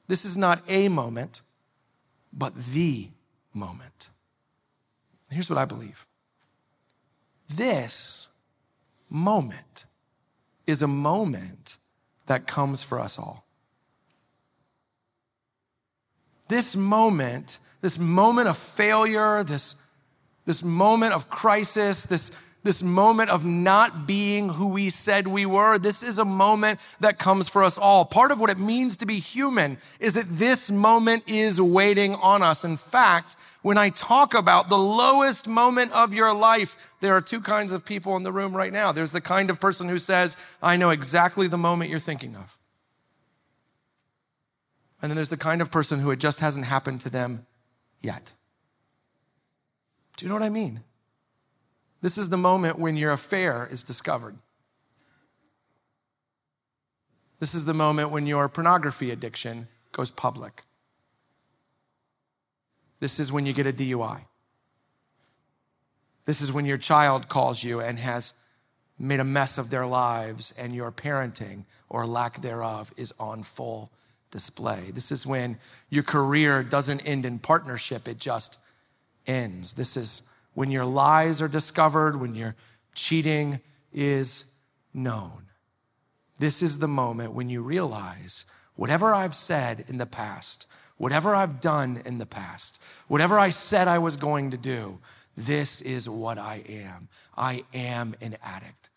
This 0.07 0.25
is 0.25 0.35
not 0.35 0.61
a 0.67 0.89
moment, 0.89 1.41
but 2.33 2.55
the 2.55 3.09
moment. 3.53 4.09
Here's 5.29 5.49
what 5.49 5.59
I 5.59 5.65
believe 5.65 6.07
this 7.47 8.29
moment 9.09 9.85
is 10.67 10.81
a 10.81 10.87
moment 10.87 11.77
that 12.27 12.45
comes 12.45 12.83
for 12.83 12.99
us 12.99 13.17
all. 13.17 13.45
This 16.47 16.75
moment, 16.75 17.59
this 17.81 17.97
moment 17.97 18.47
of 18.47 18.57
failure, 18.57 19.43
this, 19.43 19.75
this 20.45 20.63
moment 20.63 21.13
of 21.13 21.29
crisis, 21.29 22.05
this 22.05 22.31
this 22.63 22.83
moment 22.83 23.29
of 23.29 23.45
not 23.45 24.05
being 24.05 24.49
who 24.49 24.67
we 24.67 24.89
said 24.89 25.27
we 25.27 25.45
were. 25.45 25.77
This 25.79 26.03
is 26.03 26.19
a 26.19 26.25
moment 26.25 26.79
that 26.99 27.17
comes 27.17 27.47
for 27.47 27.63
us 27.63 27.77
all. 27.77 28.05
Part 28.05 28.31
of 28.31 28.39
what 28.39 28.49
it 28.49 28.59
means 28.59 28.97
to 28.97 29.05
be 29.05 29.19
human 29.19 29.77
is 29.99 30.15
that 30.15 30.27
this 30.29 30.69
moment 30.69 31.23
is 31.27 31.61
waiting 31.61 32.15
on 32.15 32.43
us. 32.43 32.65
In 32.65 32.77
fact, 32.77 33.35
when 33.61 33.77
I 33.77 33.89
talk 33.89 34.33
about 34.33 34.69
the 34.69 34.77
lowest 34.77 35.47
moment 35.47 35.91
of 35.93 36.13
your 36.13 36.33
life, 36.33 36.93
there 36.99 37.15
are 37.15 37.21
two 37.21 37.41
kinds 37.41 37.71
of 37.71 37.85
people 37.85 38.17
in 38.17 38.23
the 38.23 38.31
room 38.31 38.55
right 38.55 38.73
now. 38.73 38.91
There's 38.91 39.13
the 39.13 39.21
kind 39.21 39.49
of 39.49 39.59
person 39.59 39.87
who 39.87 39.97
says, 39.97 40.35
I 40.61 40.75
know 40.75 40.89
exactly 40.89 41.47
the 41.47 41.57
moment 41.57 41.89
you're 41.89 41.99
thinking 41.99 42.35
of. 42.35 42.59
And 45.01 45.09
then 45.09 45.15
there's 45.15 45.29
the 45.29 45.37
kind 45.37 45.61
of 45.61 45.71
person 45.71 45.99
who 45.99 46.11
it 46.11 46.19
just 46.19 46.41
hasn't 46.41 46.65
happened 46.65 46.99
to 47.01 47.09
them 47.09 47.45
yet. 48.01 48.33
Do 50.17 50.25
you 50.25 50.29
know 50.29 50.35
what 50.35 50.43
I 50.43 50.49
mean? 50.49 50.81
This 52.01 52.17
is 52.17 52.29
the 52.29 52.37
moment 52.37 52.79
when 52.79 52.95
your 52.95 53.11
affair 53.11 53.67
is 53.69 53.83
discovered. 53.83 54.37
This 57.39 57.53
is 57.53 57.65
the 57.65 57.73
moment 57.73 58.11
when 58.11 58.27
your 58.27 58.49
pornography 58.49 59.11
addiction 59.11 59.67
goes 59.91 60.11
public. 60.11 60.63
This 62.99 63.19
is 63.19 63.31
when 63.31 63.45
you 63.45 63.53
get 63.53 63.67
a 63.67 63.73
DUI. 63.73 64.21
This 66.25 66.41
is 66.41 66.53
when 66.53 66.65
your 66.65 66.77
child 66.77 67.27
calls 67.27 67.63
you 67.63 67.79
and 67.79 67.97
has 67.97 68.33
made 68.99 69.21
a 69.21 69.23
mess 69.23 69.57
of 69.57 69.69
their 69.69 69.85
lives 69.85 70.53
and 70.59 70.75
your 70.75 70.91
parenting 70.91 71.63
or 71.87 72.05
lack 72.05 72.41
thereof 72.41 72.91
is 72.97 73.13
on 73.19 73.43
full 73.43 73.89
display. 74.29 74.91
This 74.93 75.11
is 75.11 75.25
when 75.25 75.57
your 75.89 76.03
career 76.03 76.61
doesn't 76.61 77.07
end 77.07 77.25
in 77.25 77.39
partnership, 77.39 78.07
it 78.07 78.19
just 78.19 78.61
ends. 79.25 79.73
This 79.73 79.95
is 79.95 80.29
when 80.59 80.71
your 80.71 80.83
lies 80.83 81.41
are 81.41 81.47
discovered, 81.47 82.19
when 82.19 82.35
your 82.35 82.53
cheating 82.93 83.61
is 83.93 84.43
known. 84.93 85.43
This 86.37 86.61
is 86.61 86.79
the 86.79 86.87
moment 86.87 87.31
when 87.31 87.47
you 87.47 87.61
realize 87.61 88.43
whatever 88.75 89.13
I've 89.13 89.33
said 89.33 89.85
in 89.87 89.99
the 89.99 90.05
past, 90.05 90.67
whatever 90.97 91.33
I've 91.33 91.61
done 91.61 92.01
in 92.05 92.17
the 92.17 92.25
past, 92.25 92.83
whatever 93.07 93.39
I 93.39 93.47
said 93.47 93.87
I 93.87 93.99
was 93.99 94.17
going 94.17 94.51
to 94.51 94.57
do, 94.57 94.99
this 95.33 95.79
is 95.79 96.09
what 96.09 96.37
I 96.37 96.61
am. 96.67 97.07
I 97.37 97.63
am 97.73 98.13
an 98.19 98.35
addict. 98.43 98.89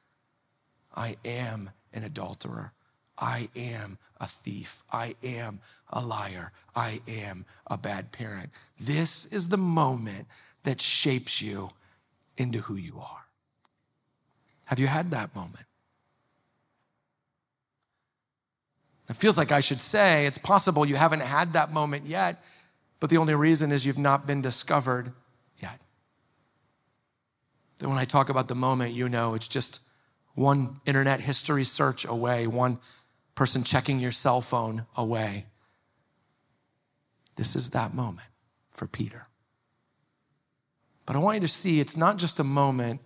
I 0.96 1.14
am 1.24 1.70
an 1.92 2.02
adulterer. 2.02 2.72
I 3.16 3.50
am 3.54 3.98
a 4.20 4.26
thief. 4.26 4.82
I 4.92 5.14
am 5.22 5.60
a 5.90 6.04
liar. 6.04 6.50
I 6.74 7.02
am 7.06 7.46
a 7.68 7.78
bad 7.78 8.10
parent. 8.10 8.50
This 8.80 9.26
is 9.26 9.46
the 9.46 9.56
moment 9.56 10.26
that 10.64 10.80
shapes 10.80 11.42
you 11.42 11.70
into 12.36 12.60
who 12.60 12.76
you 12.76 12.98
are. 12.98 13.26
Have 14.66 14.78
you 14.78 14.86
had 14.86 15.10
that 15.10 15.34
moment? 15.34 15.66
It 19.08 19.16
feels 19.16 19.36
like 19.36 19.52
I 19.52 19.60
should 19.60 19.80
say 19.80 20.26
it's 20.26 20.38
possible 20.38 20.86
you 20.86 20.96
haven't 20.96 21.20
had 21.20 21.52
that 21.52 21.72
moment 21.72 22.06
yet, 22.06 22.42
but 23.00 23.10
the 23.10 23.18
only 23.18 23.34
reason 23.34 23.72
is 23.72 23.84
you've 23.84 23.98
not 23.98 24.26
been 24.26 24.40
discovered 24.40 25.12
yet. 25.60 25.80
Then 27.78 27.90
when 27.90 27.98
I 27.98 28.04
talk 28.04 28.28
about 28.28 28.48
the 28.48 28.54
moment, 28.54 28.94
you 28.94 29.08
know 29.08 29.34
it's 29.34 29.48
just 29.48 29.80
one 30.34 30.80
internet 30.86 31.20
history 31.20 31.64
search 31.64 32.06
away, 32.06 32.46
one 32.46 32.78
person 33.34 33.64
checking 33.64 33.98
your 33.98 34.12
cell 34.12 34.40
phone 34.40 34.86
away. 34.96 35.46
This 37.36 37.56
is 37.56 37.70
that 37.70 37.92
moment 37.92 38.28
for 38.70 38.86
Peter. 38.86 39.26
But 41.06 41.16
I 41.16 41.18
want 41.18 41.36
you 41.36 41.40
to 41.42 41.48
see 41.48 41.80
it's 41.80 41.96
not 41.96 42.16
just 42.16 42.38
a 42.38 42.44
moment, 42.44 43.00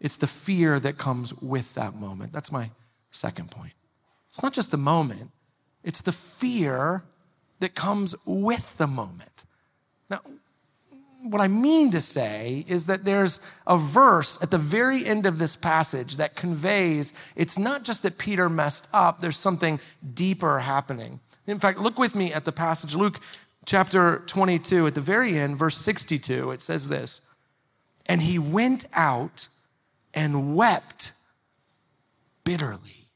it's 0.00 0.16
the 0.16 0.26
fear 0.26 0.80
that 0.80 0.98
comes 0.98 1.34
with 1.34 1.74
that 1.74 1.94
moment. 1.94 2.32
That's 2.32 2.50
my 2.50 2.70
second 3.10 3.50
point. 3.50 3.74
It's 4.28 4.42
not 4.42 4.52
just 4.52 4.70
the 4.70 4.76
moment, 4.76 5.30
it's 5.84 6.02
the 6.02 6.12
fear 6.12 7.04
that 7.60 7.74
comes 7.74 8.14
with 8.26 8.76
the 8.78 8.86
moment. 8.86 9.44
Now, 10.08 10.20
what 11.22 11.42
I 11.42 11.48
mean 11.48 11.90
to 11.90 12.00
say 12.00 12.64
is 12.66 12.86
that 12.86 13.04
there's 13.04 13.40
a 13.66 13.76
verse 13.76 14.38
at 14.42 14.50
the 14.50 14.58
very 14.58 15.04
end 15.04 15.26
of 15.26 15.38
this 15.38 15.54
passage 15.54 16.16
that 16.16 16.34
conveys 16.34 17.12
it's 17.36 17.58
not 17.58 17.84
just 17.84 18.02
that 18.04 18.16
Peter 18.16 18.48
messed 18.48 18.88
up, 18.92 19.20
there's 19.20 19.36
something 19.36 19.80
deeper 20.14 20.60
happening. 20.60 21.20
In 21.46 21.58
fact, 21.58 21.78
look 21.78 21.98
with 21.98 22.14
me 22.14 22.32
at 22.32 22.44
the 22.44 22.52
passage, 22.52 22.94
Luke 22.94 23.20
chapter 23.66 24.22
22, 24.26 24.86
at 24.86 24.94
the 24.94 25.00
very 25.00 25.38
end, 25.38 25.56
verse 25.56 25.76
62, 25.76 26.50
it 26.50 26.62
says 26.62 26.88
this 26.88 27.22
And 28.06 28.22
he 28.22 28.38
went 28.38 28.86
out 28.94 29.48
and 30.14 30.56
wept 30.56 31.12
bitterly. 32.44 33.08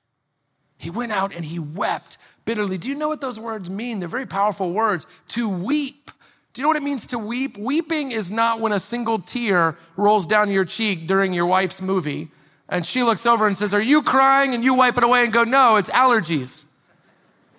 He 0.78 0.90
went 0.90 1.12
out 1.12 1.34
and 1.34 1.44
he 1.44 1.58
wept 1.58 2.18
bitterly. 2.44 2.78
Do 2.78 2.88
you 2.88 2.94
know 2.94 3.08
what 3.08 3.20
those 3.20 3.40
words 3.40 3.70
mean? 3.70 3.98
They're 3.98 4.08
very 4.08 4.26
powerful 4.26 4.72
words. 4.72 5.06
To 5.28 5.48
weep. 5.48 6.10
Do 6.52 6.60
you 6.60 6.62
know 6.64 6.68
what 6.68 6.76
it 6.76 6.82
means 6.82 7.06
to 7.08 7.18
weep? 7.18 7.58
Weeping 7.58 8.12
is 8.12 8.30
not 8.30 8.60
when 8.60 8.72
a 8.72 8.78
single 8.78 9.18
tear 9.18 9.76
rolls 9.96 10.26
down 10.26 10.50
your 10.50 10.64
cheek 10.64 11.08
during 11.08 11.32
your 11.32 11.46
wife's 11.46 11.82
movie 11.82 12.30
And 12.68 12.86
she 12.86 13.02
looks 13.02 13.26
over 13.26 13.46
and 13.46 13.56
says, 13.56 13.74
Are 13.74 13.82
you 13.82 14.02
crying? 14.02 14.54
And 14.54 14.64
you 14.64 14.74
wipe 14.74 14.96
it 14.96 15.04
away 15.04 15.24
and 15.24 15.32
go, 15.32 15.44
No, 15.44 15.76
it's 15.76 15.90
allergies. 15.90 16.66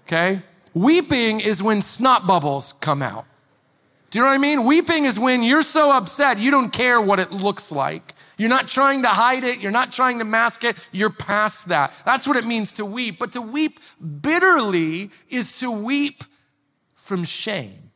Okay? 0.06 0.42
Weeping 0.76 1.40
is 1.40 1.64
when 1.64 1.82
snot 1.82 2.28
bubbles 2.28 2.74
come 2.82 3.02
out. 3.02 3.26
Do 4.12 4.20
you 4.20 4.26
know 4.26 4.30
what 4.30 4.36
I 4.36 4.40
mean? 4.40 4.66
Weeping 4.66 5.06
is 5.06 5.18
when 5.18 5.42
you're 5.42 5.64
so 5.64 5.90
upset, 5.90 6.38
you 6.38 6.52
don't 6.52 6.72
care 6.72 7.00
what 7.00 7.18
it 7.18 7.32
looks 7.32 7.72
like. 7.72 8.14
You're 8.38 8.50
not 8.50 8.68
trying 8.68 9.02
to 9.04 9.08
hide 9.08 9.46
it. 9.46 9.62
You're 9.62 9.72
not 9.72 9.94
trying 9.94 10.20
to 10.20 10.26
mask 10.26 10.66
it. 10.66 10.90
You're 10.92 11.10
past 11.10 11.70
that. 11.70 11.94
That's 12.06 12.28
what 12.28 12.36
it 12.36 12.46
means 12.46 12.74
to 12.74 12.86
weep. 12.86 13.20
But 13.20 13.32
to 13.32 13.42
weep 13.42 13.80
bitterly 14.22 15.12
is 15.30 15.58
to 15.60 15.72
weep 15.72 16.26
from 16.94 17.24
shame. 17.24 17.92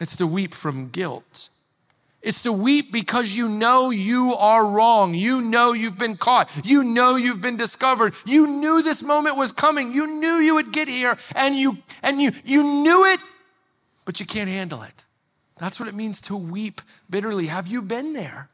It's 0.00 0.16
to 0.16 0.26
weep 0.26 0.52
from 0.52 0.90
guilt. 0.90 1.48
It's 2.22 2.42
to 2.42 2.52
weep 2.52 2.92
because 2.92 3.36
you 3.36 3.48
know 3.48 3.90
you 3.90 4.34
are 4.38 4.64
wrong. 4.64 5.12
You 5.12 5.42
know 5.42 5.72
you've 5.72 5.98
been 5.98 6.16
caught. 6.16 6.50
You 6.64 6.84
know 6.84 7.16
you've 7.16 7.42
been 7.42 7.56
discovered. 7.56 8.14
You 8.24 8.46
knew 8.46 8.80
this 8.80 9.02
moment 9.02 9.36
was 9.36 9.50
coming. 9.50 9.92
You 9.92 10.06
knew 10.06 10.34
you 10.34 10.54
would 10.54 10.72
get 10.72 10.88
here 10.88 11.18
and 11.34 11.56
you 11.56 11.78
and 12.02 12.20
you 12.20 12.30
you 12.44 12.62
knew 12.62 13.04
it, 13.06 13.18
but 14.04 14.20
you 14.20 14.26
can't 14.26 14.48
handle 14.48 14.82
it. 14.82 15.04
That's 15.58 15.80
what 15.80 15.88
it 15.88 15.94
means 15.94 16.20
to 16.22 16.36
weep 16.36 16.80
bitterly. 17.10 17.46
Have 17.46 17.66
you 17.66 17.82
been 17.82 18.12
there? 18.12 18.48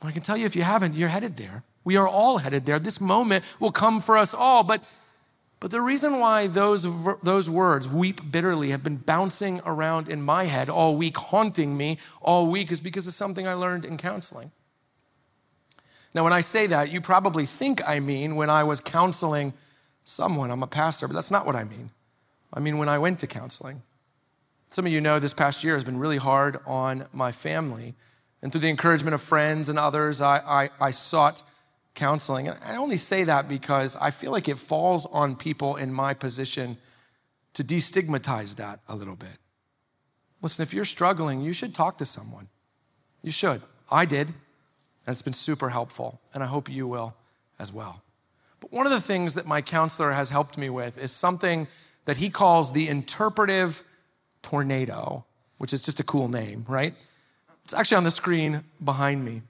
Well, 0.00 0.08
I 0.08 0.12
can 0.12 0.22
tell 0.22 0.36
you 0.36 0.46
if 0.46 0.56
you 0.56 0.62
haven't, 0.62 0.94
you're 0.94 1.08
headed 1.08 1.36
there. 1.36 1.62
We 1.84 1.96
are 1.96 2.08
all 2.08 2.38
headed 2.38 2.66
there. 2.66 2.78
This 2.78 3.00
moment 3.00 3.44
will 3.60 3.72
come 3.72 4.00
for 4.00 4.16
us 4.16 4.34
all, 4.34 4.64
but 4.64 4.82
but 5.60 5.70
the 5.70 5.82
reason 5.82 6.20
why 6.20 6.46
those, 6.46 6.86
those 7.22 7.50
words, 7.50 7.86
weep 7.86 8.32
bitterly, 8.32 8.70
have 8.70 8.82
been 8.82 8.96
bouncing 8.96 9.60
around 9.66 10.08
in 10.08 10.22
my 10.22 10.44
head 10.44 10.70
all 10.70 10.96
week, 10.96 11.18
haunting 11.18 11.76
me 11.76 11.98
all 12.22 12.46
week, 12.46 12.72
is 12.72 12.80
because 12.80 13.06
of 13.06 13.12
something 13.12 13.46
I 13.46 13.52
learned 13.52 13.84
in 13.84 13.98
counseling. 13.98 14.52
Now, 16.14 16.24
when 16.24 16.32
I 16.32 16.40
say 16.40 16.66
that, 16.68 16.90
you 16.90 17.02
probably 17.02 17.44
think 17.44 17.86
I 17.86 18.00
mean 18.00 18.36
when 18.36 18.48
I 18.48 18.64
was 18.64 18.80
counseling 18.80 19.52
someone. 20.04 20.50
I'm 20.50 20.62
a 20.62 20.66
pastor, 20.66 21.06
but 21.06 21.14
that's 21.14 21.30
not 21.30 21.44
what 21.44 21.54
I 21.54 21.64
mean. 21.64 21.90
I 22.52 22.60
mean 22.60 22.78
when 22.78 22.88
I 22.88 22.98
went 22.98 23.18
to 23.20 23.26
counseling. 23.26 23.82
Some 24.68 24.86
of 24.86 24.92
you 24.92 25.00
know 25.00 25.18
this 25.18 25.34
past 25.34 25.62
year 25.62 25.74
has 25.74 25.84
been 25.84 25.98
really 25.98 26.16
hard 26.16 26.56
on 26.66 27.06
my 27.12 27.32
family. 27.32 27.94
And 28.42 28.50
through 28.50 28.62
the 28.62 28.70
encouragement 28.70 29.14
of 29.14 29.20
friends 29.20 29.68
and 29.68 29.78
others, 29.78 30.22
I, 30.22 30.38
I, 30.38 30.70
I 30.80 30.90
sought 30.90 31.42
counseling. 32.00 32.48
And 32.48 32.58
I 32.64 32.76
only 32.76 32.96
say 32.96 33.24
that 33.24 33.46
because 33.46 33.94
I 33.96 34.10
feel 34.10 34.32
like 34.32 34.48
it 34.48 34.56
falls 34.56 35.06
on 35.06 35.36
people 35.36 35.76
in 35.76 35.92
my 35.92 36.14
position 36.14 36.78
to 37.52 37.62
destigmatize 37.62 38.56
that 38.56 38.80
a 38.88 38.96
little 38.96 39.16
bit. 39.16 39.36
Listen, 40.40 40.62
if 40.62 40.72
you're 40.72 40.86
struggling, 40.86 41.42
you 41.42 41.52
should 41.52 41.74
talk 41.74 41.98
to 41.98 42.06
someone. 42.06 42.48
You 43.22 43.30
should. 43.30 43.60
I 43.92 44.06
did, 44.06 44.28
and 44.28 45.12
it's 45.12 45.20
been 45.20 45.34
super 45.34 45.68
helpful, 45.68 46.20
and 46.32 46.42
I 46.42 46.46
hope 46.46 46.70
you 46.70 46.88
will 46.88 47.14
as 47.58 47.70
well. 47.72 48.02
But 48.60 48.72
one 48.72 48.86
of 48.86 48.92
the 48.92 49.00
things 49.00 49.34
that 49.34 49.46
my 49.46 49.60
counselor 49.60 50.12
has 50.12 50.30
helped 50.30 50.56
me 50.56 50.70
with 50.70 50.96
is 50.96 51.12
something 51.12 51.68
that 52.06 52.16
he 52.16 52.30
calls 52.30 52.72
the 52.72 52.88
interpretive 52.88 53.82
tornado, 54.42 55.26
which 55.58 55.74
is 55.74 55.82
just 55.82 56.00
a 56.00 56.04
cool 56.04 56.28
name, 56.28 56.64
right? 56.66 56.94
It's 57.64 57.74
actually 57.74 57.98
on 57.98 58.04
the 58.04 58.10
screen 58.10 58.64
behind 58.82 59.22
me. 59.24 59.42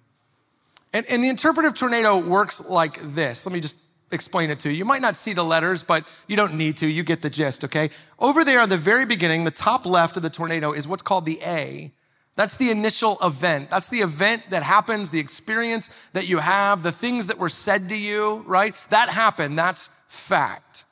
And, 0.92 1.06
and 1.08 1.22
the 1.22 1.28
interpretive 1.28 1.74
tornado 1.74 2.18
works 2.18 2.62
like 2.68 3.00
this. 3.00 3.46
Let 3.46 3.52
me 3.52 3.60
just 3.60 3.76
explain 4.10 4.50
it 4.50 4.58
to 4.60 4.70
you. 4.70 4.76
You 4.76 4.84
might 4.84 5.02
not 5.02 5.16
see 5.16 5.32
the 5.32 5.44
letters, 5.44 5.82
but 5.84 6.04
you 6.26 6.36
don't 6.36 6.54
need 6.54 6.76
to. 6.78 6.88
You 6.88 7.02
get 7.02 7.22
the 7.22 7.30
gist, 7.30 7.64
okay? 7.64 7.90
Over 8.18 8.44
there 8.44 8.60
at 8.60 8.68
the 8.68 8.76
very 8.76 9.06
beginning, 9.06 9.44
the 9.44 9.50
top 9.50 9.86
left 9.86 10.16
of 10.16 10.22
the 10.22 10.30
tornado 10.30 10.72
is 10.72 10.88
what's 10.88 11.02
called 11.02 11.26
the 11.26 11.40
A. 11.42 11.92
That's 12.36 12.56
the 12.56 12.70
initial 12.70 13.18
event. 13.22 13.70
That's 13.70 13.88
the 13.88 14.00
event 14.00 14.50
that 14.50 14.62
happens, 14.62 15.10
the 15.10 15.20
experience 15.20 16.08
that 16.12 16.28
you 16.28 16.38
have, 16.38 16.82
the 16.82 16.92
things 16.92 17.26
that 17.26 17.38
were 17.38 17.48
said 17.48 17.88
to 17.90 17.96
you, 17.96 18.44
right? 18.46 18.74
That 18.90 19.10
happened. 19.10 19.58
That's 19.58 19.88
fact. 20.08 20.84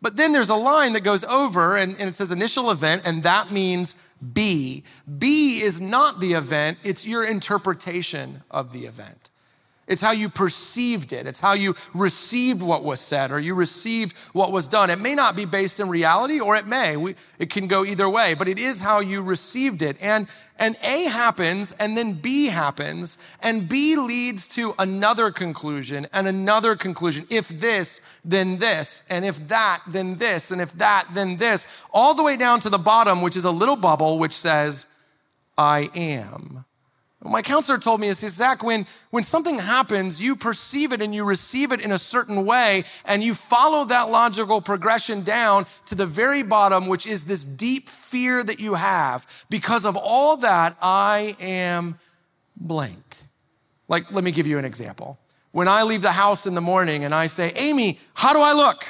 But 0.00 0.16
then 0.16 0.32
there's 0.32 0.50
a 0.50 0.54
line 0.54 0.92
that 0.94 1.00
goes 1.00 1.24
over 1.24 1.76
and, 1.76 1.92
and, 1.98 2.08
it 2.08 2.14
says 2.14 2.30
initial 2.30 2.70
event, 2.70 3.02
and 3.06 3.22
that 3.22 3.50
means 3.50 3.96
B. 4.32 4.84
B 5.18 5.60
is 5.62 5.80
not 5.80 6.20
the 6.20 6.34
event, 6.34 6.78
it's 6.84 7.06
your 7.06 7.24
interpretation 7.24 8.42
of 8.50 8.72
the 8.72 8.80
event. 8.80 9.30
It's 9.86 10.00
how 10.00 10.12
you 10.12 10.30
perceived 10.30 11.12
it. 11.12 11.26
It's 11.26 11.40
how 11.40 11.52
you 11.52 11.74
received 11.92 12.62
what 12.62 12.82
was 12.82 13.00
said 13.00 13.30
or 13.30 13.38
you 13.38 13.54
received 13.54 14.16
what 14.32 14.50
was 14.50 14.66
done. 14.66 14.88
It 14.88 14.98
may 14.98 15.14
not 15.14 15.36
be 15.36 15.44
based 15.44 15.78
in 15.78 15.88
reality 15.88 16.40
or 16.40 16.56
it 16.56 16.66
may. 16.66 16.96
We, 16.96 17.16
it 17.38 17.50
can 17.50 17.66
go 17.66 17.84
either 17.84 18.08
way, 18.08 18.34
but 18.34 18.48
it 18.48 18.58
is 18.58 18.80
how 18.80 19.00
you 19.00 19.22
received 19.22 19.82
it. 19.82 19.96
And, 20.00 20.28
and 20.58 20.76
A 20.82 21.04
happens 21.04 21.72
and 21.72 21.96
then 21.98 22.14
B 22.14 22.46
happens 22.46 23.18
and 23.42 23.68
B 23.68 23.96
leads 23.96 24.48
to 24.48 24.74
another 24.78 25.30
conclusion 25.30 26.06
and 26.12 26.26
another 26.26 26.76
conclusion. 26.76 27.26
If 27.28 27.48
this, 27.48 28.00
then 28.24 28.56
this. 28.56 29.02
And 29.10 29.24
if 29.24 29.48
that, 29.48 29.82
then 29.86 30.14
this. 30.16 30.50
And 30.50 30.62
if 30.62 30.72
that, 30.74 31.08
then 31.12 31.36
this. 31.36 31.84
All 31.92 32.14
the 32.14 32.22
way 32.22 32.38
down 32.38 32.60
to 32.60 32.70
the 32.70 32.78
bottom, 32.78 33.20
which 33.20 33.36
is 33.36 33.44
a 33.44 33.50
little 33.50 33.76
bubble 33.76 34.18
which 34.18 34.32
says, 34.32 34.86
I 35.58 35.90
am. 35.94 36.64
My 37.30 37.40
counselor 37.40 37.78
told 37.78 38.00
me, 38.00 38.08
he 38.08 38.12
says, 38.12 38.34
Zach, 38.34 38.62
when, 38.62 38.86
when 39.10 39.24
something 39.24 39.58
happens, 39.58 40.20
you 40.20 40.36
perceive 40.36 40.92
it 40.92 41.00
and 41.00 41.14
you 41.14 41.24
receive 41.24 41.72
it 41.72 41.82
in 41.82 41.90
a 41.90 41.98
certain 41.98 42.44
way, 42.44 42.84
and 43.06 43.22
you 43.22 43.34
follow 43.34 43.86
that 43.86 44.10
logical 44.10 44.60
progression 44.60 45.22
down 45.22 45.64
to 45.86 45.94
the 45.94 46.04
very 46.04 46.42
bottom, 46.42 46.86
which 46.86 47.06
is 47.06 47.24
this 47.24 47.44
deep 47.44 47.88
fear 47.88 48.44
that 48.44 48.60
you 48.60 48.74
have. 48.74 49.46
Because 49.48 49.86
of 49.86 49.96
all 49.96 50.36
that, 50.38 50.76
I 50.82 51.34
am 51.40 51.96
blank. 52.56 53.16
Like, 53.88 54.12
let 54.12 54.22
me 54.22 54.30
give 54.30 54.46
you 54.46 54.58
an 54.58 54.66
example. 54.66 55.18
When 55.50 55.68
I 55.68 55.82
leave 55.84 56.02
the 56.02 56.12
house 56.12 56.46
in 56.46 56.54
the 56.54 56.60
morning 56.60 57.04
and 57.04 57.14
I 57.14 57.26
say, 57.26 57.52
Amy, 57.56 57.98
how 58.14 58.32
do 58.32 58.40
I 58.40 58.52
look? 58.52 58.84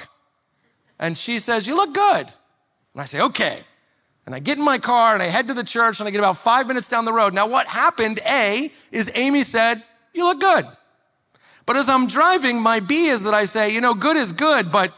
And 0.98 1.16
she 1.16 1.38
says, 1.38 1.68
You 1.68 1.76
look 1.76 1.92
good. 1.94 2.26
And 2.94 3.02
I 3.02 3.04
say, 3.04 3.20
Okay. 3.20 3.60
And 4.26 4.34
I 4.34 4.38
get 4.38 4.58
in 4.58 4.64
my 4.64 4.78
car 4.78 5.12
and 5.12 5.22
I 5.22 5.26
head 5.26 5.48
to 5.48 5.54
the 5.54 5.64
church 5.64 6.00
and 6.00 6.08
I 6.08 6.10
get 6.10 6.18
about 6.18 6.38
five 6.38 6.66
minutes 6.66 6.88
down 6.88 7.04
the 7.04 7.12
road. 7.12 7.34
Now, 7.34 7.46
what 7.46 7.66
happened, 7.66 8.20
A, 8.26 8.70
is 8.90 9.10
Amy 9.14 9.42
said, 9.42 9.82
You 10.12 10.24
look 10.24 10.40
good. 10.40 10.66
But 11.66 11.76
as 11.76 11.88
I'm 11.88 12.06
driving, 12.06 12.60
my 12.60 12.80
B 12.80 13.06
is 13.06 13.22
that 13.24 13.34
I 13.34 13.44
say, 13.44 13.70
You 13.70 13.80
know, 13.80 13.94
good 13.94 14.16
is 14.16 14.32
good, 14.32 14.72
but 14.72 14.92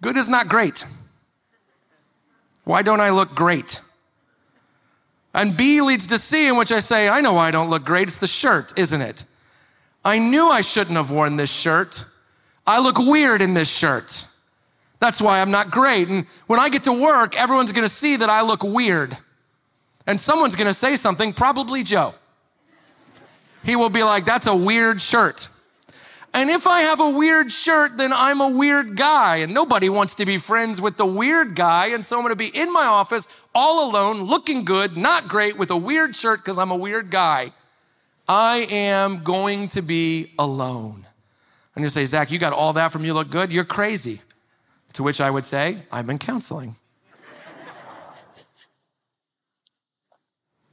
good 0.00 0.16
is 0.16 0.28
not 0.28 0.48
great. 0.48 0.84
Why 2.64 2.82
don't 2.82 3.00
I 3.00 3.10
look 3.10 3.34
great? 3.34 3.80
And 5.34 5.56
B 5.56 5.80
leads 5.80 6.06
to 6.06 6.18
C, 6.18 6.48
in 6.48 6.56
which 6.56 6.70
I 6.70 6.78
say, 6.78 7.08
I 7.08 7.20
know 7.20 7.32
why 7.32 7.48
I 7.48 7.50
don't 7.50 7.68
look 7.68 7.84
great. 7.84 8.06
It's 8.06 8.18
the 8.18 8.28
shirt, 8.28 8.78
isn't 8.78 9.00
it? 9.00 9.24
I 10.04 10.18
knew 10.18 10.48
I 10.48 10.60
shouldn't 10.60 10.96
have 10.96 11.10
worn 11.10 11.36
this 11.36 11.52
shirt. 11.52 12.04
I 12.66 12.80
look 12.80 12.98
weird 12.98 13.42
in 13.42 13.54
this 13.54 13.68
shirt. 13.68 14.26
That's 15.04 15.20
why 15.20 15.42
I'm 15.42 15.50
not 15.50 15.70
great. 15.70 16.08
And 16.08 16.26
when 16.46 16.58
I 16.58 16.70
get 16.70 16.84
to 16.84 16.92
work, 16.94 17.38
everyone's 17.38 17.72
gonna 17.72 17.88
see 17.90 18.16
that 18.16 18.30
I 18.30 18.40
look 18.40 18.62
weird. 18.62 19.14
And 20.06 20.18
someone's 20.18 20.56
gonna 20.56 20.72
say 20.72 20.96
something, 20.96 21.34
probably 21.34 21.82
Joe. 21.82 22.14
He 23.64 23.76
will 23.76 23.90
be 23.90 24.02
like, 24.02 24.24
that's 24.24 24.46
a 24.46 24.56
weird 24.56 25.02
shirt. 25.02 25.50
And 26.32 26.48
if 26.48 26.66
I 26.66 26.80
have 26.80 27.00
a 27.00 27.10
weird 27.10 27.52
shirt, 27.52 27.98
then 27.98 28.14
I'm 28.14 28.40
a 28.40 28.48
weird 28.48 28.96
guy. 28.96 29.36
And 29.36 29.52
nobody 29.52 29.90
wants 29.90 30.14
to 30.14 30.24
be 30.24 30.38
friends 30.38 30.80
with 30.80 30.96
the 30.96 31.04
weird 31.04 31.54
guy. 31.54 31.88
And 31.88 32.02
so 32.02 32.16
I'm 32.16 32.22
gonna 32.22 32.34
be 32.34 32.46
in 32.46 32.72
my 32.72 32.86
office 32.86 33.44
all 33.54 33.90
alone, 33.90 34.22
looking 34.22 34.64
good, 34.64 34.96
not 34.96 35.28
great, 35.28 35.58
with 35.58 35.70
a 35.70 35.76
weird 35.76 36.16
shirt 36.16 36.38
because 36.40 36.58
I'm 36.58 36.70
a 36.70 36.76
weird 36.76 37.10
guy. 37.10 37.52
I 38.26 38.66
am 38.70 39.22
going 39.22 39.68
to 39.68 39.82
be 39.82 40.32
alone. 40.38 41.04
And 41.74 41.82
you 41.82 41.90
say, 41.90 42.06
Zach, 42.06 42.30
you 42.30 42.38
got 42.38 42.54
all 42.54 42.72
that 42.72 42.90
from 42.90 43.04
you 43.04 43.12
look 43.12 43.28
good? 43.28 43.52
You're 43.52 43.64
crazy. 43.64 44.22
To 44.94 45.02
which 45.02 45.20
I 45.20 45.30
would 45.30 45.44
say, 45.44 45.78
I'm 45.92 46.08
in 46.10 46.18
counseling. 46.18 46.74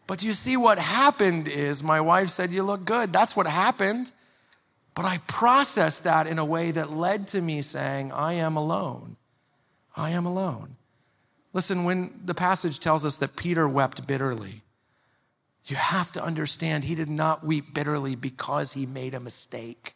but 0.07 0.23
you 0.23 0.33
see, 0.33 0.57
what 0.57 0.79
happened 0.79 1.47
is 1.47 1.83
my 1.83 2.01
wife 2.01 2.29
said, 2.29 2.51
You 2.51 2.63
look 2.63 2.85
good. 2.85 3.11
That's 3.11 3.35
what 3.35 3.47
happened. 3.47 4.11
But 4.93 5.05
I 5.05 5.19
processed 5.27 6.03
that 6.03 6.27
in 6.27 6.37
a 6.37 6.45
way 6.45 6.71
that 6.71 6.91
led 6.91 7.27
to 7.27 7.41
me 7.41 7.61
saying, 7.61 8.11
I 8.11 8.33
am 8.33 8.57
alone. 8.57 9.15
I 9.95 10.11
am 10.11 10.25
alone. 10.25 10.75
Listen, 11.53 11.83
when 11.83 12.19
the 12.23 12.33
passage 12.33 12.79
tells 12.79 13.05
us 13.05 13.17
that 13.17 13.35
Peter 13.35 13.67
wept 13.67 14.07
bitterly, 14.07 14.63
you 15.65 15.75
have 15.75 16.11
to 16.13 16.23
understand 16.23 16.83
he 16.83 16.95
did 16.95 17.09
not 17.09 17.45
weep 17.45 17.73
bitterly 17.73 18.15
because 18.15 18.73
he 18.73 18.85
made 18.85 19.13
a 19.13 19.19
mistake. 19.19 19.95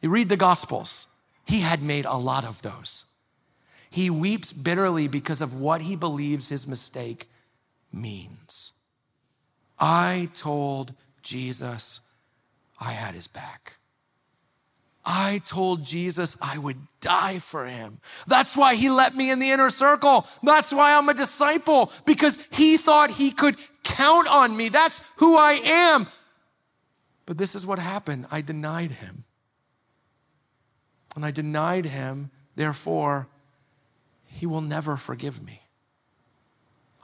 You 0.00 0.10
read 0.10 0.28
the 0.28 0.36
Gospels. 0.36 1.08
He 1.46 1.60
had 1.60 1.82
made 1.82 2.04
a 2.04 2.16
lot 2.16 2.44
of 2.44 2.62
those. 2.62 3.04
He 3.90 4.10
weeps 4.10 4.52
bitterly 4.52 5.08
because 5.08 5.40
of 5.40 5.54
what 5.54 5.82
he 5.82 5.94
believes 5.94 6.48
his 6.48 6.66
mistake 6.66 7.28
means. 7.92 8.72
I 9.78 10.30
told 10.34 10.94
Jesus 11.22 12.00
I 12.80 12.92
had 12.92 13.14
his 13.14 13.28
back. 13.28 13.76
I 15.04 15.42
told 15.44 15.84
Jesus 15.84 16.36
I 16.40 16.56
would 16.58 16.78
die 17.00 17.38
for 17.38 17.66
him. 17.66 18.00
That's 18.26 18.56
why 18.56 18.74
he 18.74 18.88
let 18.88 19.14
me 19.14 19.30
in 19.30 19.38
the 19.38 19.50
inner 19.50 19.70
circle. 19.70 20.26
That's 20.42 20.72
why 20.72 20.96
I'm 20.96 21.08
a 21.08 21.14
disciple, 21.14 21.92
because 22.06 22.38
he 22.50 22.78
thought 22.78 23.10
he 23.10 23.30
could 23.30 23.56
count 23.82 24.28
on 24.28 24.56
me. 24.56 24.70
That's 24.70 25.02
who 25.16 25.36
I 25.36 25.52
am. 25.62 26.06
But 27.26 27.38
this 27.38 27.54
is 27.54 27.66
what 27.66 27.78
happened 27.78 28.26
I 28.30 28.40
denied 28.40 28.92
him. 28.92 29.24
And 31.14 31.24
I 31.24 31.30
denied 31.30 31.86
him, 31.86 32.30
therefore, 32.56 33.28
he 34.24 34.46
will 34.46 34.60
never 34.60 34.96
forgive 34.96 35.44
me. 35.44 35.62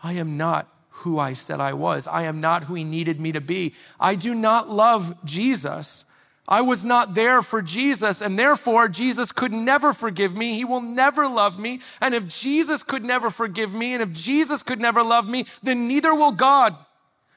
I 0.03 0.14
am 0.14 0.37
not 0.37 0.68
who 0.90 1.18
I 1.18 1.33
said 1.33 1.61
I 1.61 1.73
was. 1.73 2.09
I 2.09 2.25
am 2.25 2.40
not 2.40 2.64
who 2.64 2.75
he 2.75 2.85
needed 2.85 3.20
me 3.20 3.33
to 3.33 3.40
be. 3.40 3.75
I 3.99 4.14
do 4.16 4.35
not 4.35 4.68
love 4.68 5.14
Jesus. 5.25 6.05
I 6.49 6.62
was 6.62 6.85
not 6.85 7.14
there 7.14 7.42
for 7.42 7.62
Jesus, 7.62 8.20
and 8.20 8.37
therefore 8.37 8.88
Jesus 8.88 9.31
could 9.31 9.53
never 9.53 9.92
forgive 9.92 10.35
me. 10.35 10.57
He 10.57 10.64
will 10.64 10.81
never 10.81 11.29
love 11.29 11.61
me. 11.61 11.81
And 12.01 12.12
if 12.12 12.27
Jesus 12.27 12.83
could 12.83 13.05
never 13.05 13.31
forgive 13.31 13.73
me, 13.73 13.94
and 13.94 14.03
if 14.03 14.12
Jesus 14.12 14.62
could 14.62 14.81
never 14.81 15.03
love 15.03 15.29
me, 15.29 15.44
then 15.62 15.87
neither 15.87 16.12
will 16.12 16.33
God. 16.33 16.75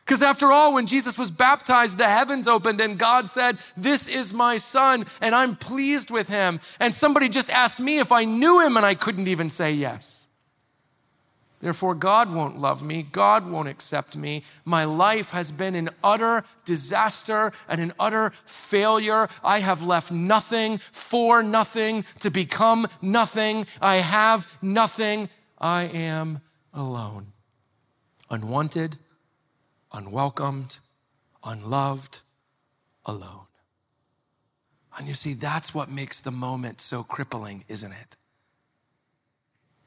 Because 0.05 0.21
after 0.21 0.51
all, 0.51 0.73
when 0.73 0.85
Jesus 0.85 1.17
was 1.17 1.31
baptized, 1.31 1.97
the 1.97 2.09
heavens 2.09 2.47
opened 2.47 2.81
and 2.81 2.99
God 2.99 3.29
said, 3.29 3.57
This 3.77 4.09
is 4.09 4.33
my 4.33 4.57
son, 4.57 5.05
and 5.21 5.33
I'm 5.33 5.55
pleased 5.55 6.11
with 6.11 6.27
him. 6.27 6.59
And 6.79 6.93
somebody 6.93 7.29
just 7.29 7.49
asked 7.49 7.79
me 7.79 7.99
if 7.99 8.11
I 8.11 8.25
knew 8.25 8.59
him, 8.59 8.75
and 8.75 8.85
I 8.85 8.95
couldn't 8.95 9.29
even 9.29 9.49
say 9.49 9.71
yes. 9.71 10.27
Therefore, 11.61 11.95
God 11.95 12.33
won't 12.33 12.59
love 12.59 12.83
me. 12.83 13.03
God 13.03 13.49
won't 13.49 13.69
accept 13.69 14.17
me. 14.17 14.43
My 14.65 14.83
life 14.83 15.29
has 15.29 15.49
been 15.49 15.75
an 15.75 15.91
utter 16.03 16.43
disaster 16.65 17.53
and 17.69 17.79
an 17.79 17.93
utter 17.97 18.31
failure. 18.31 19.29
I 19.41 19.59
have 19.59 19.81
left 19.81 20.11
nothing 20.11 20.79
for 20.79 21.41
nothing 21.41 22.03
to 22.19 22.29
become 22.29 22.85
nothing. 23.01 23.65
I 23.79 23.97
have 23.97 24.57
nothing. 24.61 25.29
I 25.57 25.83
am 25.83 26.41
alone, 26.73 27.27
unwanted, 28.29 28.97
unwelcomed, 29.93 30.79
unloved, 31.43 32.21
alone. 33.05 33.47
And 34.97 35.07
you 35.07 35.13
see, 35.13 35.33
that's 35.33 35.73
what 35.73 35.89
makes 35.89 36.21
the 36.21 36.31
moment 36.31 36.81
so 36.81 37.03
crippling, 37.03 37.63
isn't 37.67 37.91
it? 37.91 38.17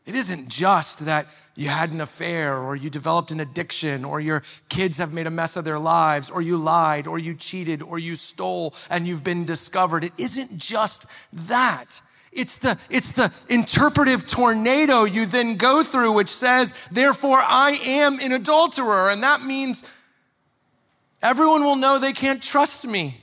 It 0.04 0.14
isn't 0.14 0.48
just 0.48 1.04
that 1.06 1.26
you 1.56 1.68
had 1.68 1.90
an 1.90 2.00
affair 2.00 2.56
or 2.56 2.76
you 2.76 2.90
developed 2.90 3.32
an 3.32 3.40
addiction 3.40 4.04
or 4.04 4.20
your 4.20 4.44
kids 4.68 4.98
have 4.98 5.12
made 5.12 5.26
a 5.26 5.32
mess 5.32 5.56
of 5.56 5.64
their 5.64 5.80
lives 5.80 6.30
or 6.30 6.40
you 6.40 6.56
lied 6.56 7.08
or 7.08 7.18
you 7.18 7.34
cheated 7.34 7.82
or 7.82 7.98
you 7.98 8.14
stole 8.14 8.72
and 8.88 9.08
you've 9.08 9.24
been 9.24 9.44
discovered. 9.44 10.04
It 10.04 10.12
isn't 10.16 10.56
just 10.56 11.06
that. 11.48 12.00
It's 12.32 12.58
the, 12.58 12.78
it's 12.90 13.12
the 13.12 13.32
interpretive 13.48 14.26
tornado 14.26 15.04
you 15.04 15.26
then 15.26 15.56
go 15.56 15.82
through, 15.82 16.12
which 16.12 16.28
says, 16.28 16.88
therefore 16.90 17.38
I 17.38 17.78
am 17.84 18.18
an 18.20 18.32
adulterer. 18.32 19.10
And 19.10 19.22
that 19.22 19.42
means 19.42 19.84
everyone 21.22 21.62
will 21.62 21.76
know 21.76 21.98
they 21.98 22.12
can't 22.12 22.42
trust 22.42 22.86
me. 22.86 23.22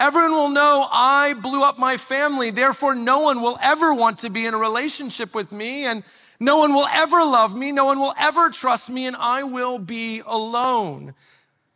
Everyone 0.00 0.32
will 0.32 0.48
know 0.48 0.86
I 0.90 1.34
blew 1.42 1.62
up 1.62 1.78
my 1.78 1.98
family. 1.98 2.50
Therefore, 2.50 2.94
no 2.94 3.18
one 3.18 3.42
will 3.42 3.58
ever 3.62 3.92
want 3.92 4.16
to 4.20 4.30
be 4.30 4.46
in 4.46 4.54
a 4.54 4.58
relationship 4.58 5.34
with 5.34 5.52
me, 5.52 5.84
and 5.84 6.02
no 6.40 6.56
one 6.56 6.72
will 6.72 6.86
ever 6.94 7.18
love 7.18 7.54
me. 7.54 7.70
No 7.70 7.84
one 7.84 8.00
will 8.00 8.14
ever 8.18 8.48
trust 8.48 8.88
me, 8.88 9.06
and 9.06 9.14
I 9.14 9.42
will 9.42 9.78
be 9.78 10.22
alone. 10.26 11.12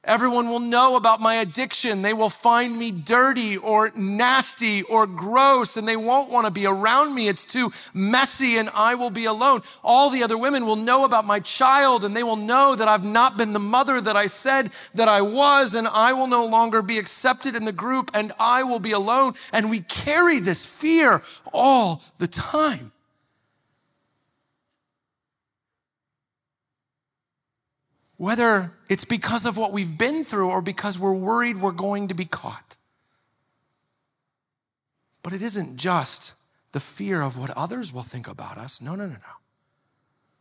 Everyone 0.06 0.48
will 0.48 0.60
know 0.60 0.96
about 0.96 1.20
my 1.20 1.36
addiction. 1.36 2.02
They 2.02 2.12
will 2.12 2.28
find 2.30 2.78
me 2.78 2.90
dirty 2.90 3.56
or 3.56 3.90
nasty 3.94 4.82
or 4.82 5.06
gross 5.06 5.76
and 5.76 5.88
they 5.88 5.96
won't 5.96 6.30
want 6.30 6.46
to 6.46 6.50
be 6.50 6.66
around 6.66 7.14
me. 7.14 7.28
It's 7.28 7.44
too 7.44 7.70
messy 7.92 8.56
and 8.56 8.70
I 8.74 8.94
will 8.94 9.10
be 9.10 9.24
alone. 9.24 9.60
All 9.82 10.10
the 10.10 10.22
other 10.22 10.38
women 10.38 10.66
will 10.66 10.76
know 10.76 11.04
about 11.04 11.24
my 11.24 11.40
child 11.40 12.04
and 12.04 12.16
they 12.16 12.22
will 12.22 12.36
know 12.36 12.74
that 12.74 12.88
I've 12.88 13.04
not 13.04 13.36
been 13.36 13.52
the 13.52 13.60
mother 13.60 14.00
that 14.00 14.16
I 14.16 14.26
said 14.26 14.70
that 14.94 15.08
I 15.08 15.22
was 15.22 15.74
and 15.74 15.88
I 15.88 16.12
will 16.12 16.28
no 16.28 16.46
longer 16.46 16.82
be 16.82 16.98
accepted 16.98 17.56
in 17.56 17.64
the 17.64 17.72
group 17.72 18.10
and 18.14 18.32
I 18.38 18.62
will 18.62 18.80
be 18.80 18.92
alone. 18.92 19.34
And 19.52 19.70
we 19.70 19.80
carry 19.80 20.40
this 20.40 20.66
fear 20.66 21.22
all 21.52 22.02
the 22.18 22.28
time. 22.28 22.93
Whether 28.16 28.72
it's 28.88 29.04
because 29.04 29.44
of 29.44 29.56
what 29.56 29.72
we've 29.72 29.96
been 29.98 30.24
through 30.24 30.50
or 30.50 30.62
because 30.62 30.98
we're 30.98 31.12
worried 31.12 31.60
we're 31.60 31.72
going 31.72 32.08
to 32.08 32.14
be 32.14 32.24
caught. 32.24 32.76
But 35.22 35.32
it 35.32 35.42
isn't 35.42 35.76
just 35.76 36.34
the 36.72 36.80
fear 36.80 37.22
of 37.22 37.38
what 37.38 37.50
others 37.50 37.92
will 37.92 38.02
think 38.02 38.28
about 38.28 38.58
us. 38.58 38.80
No, 38.80 38.94
no, 38.94 39.06
no, 39.06 39.14
no. 39.14 39.34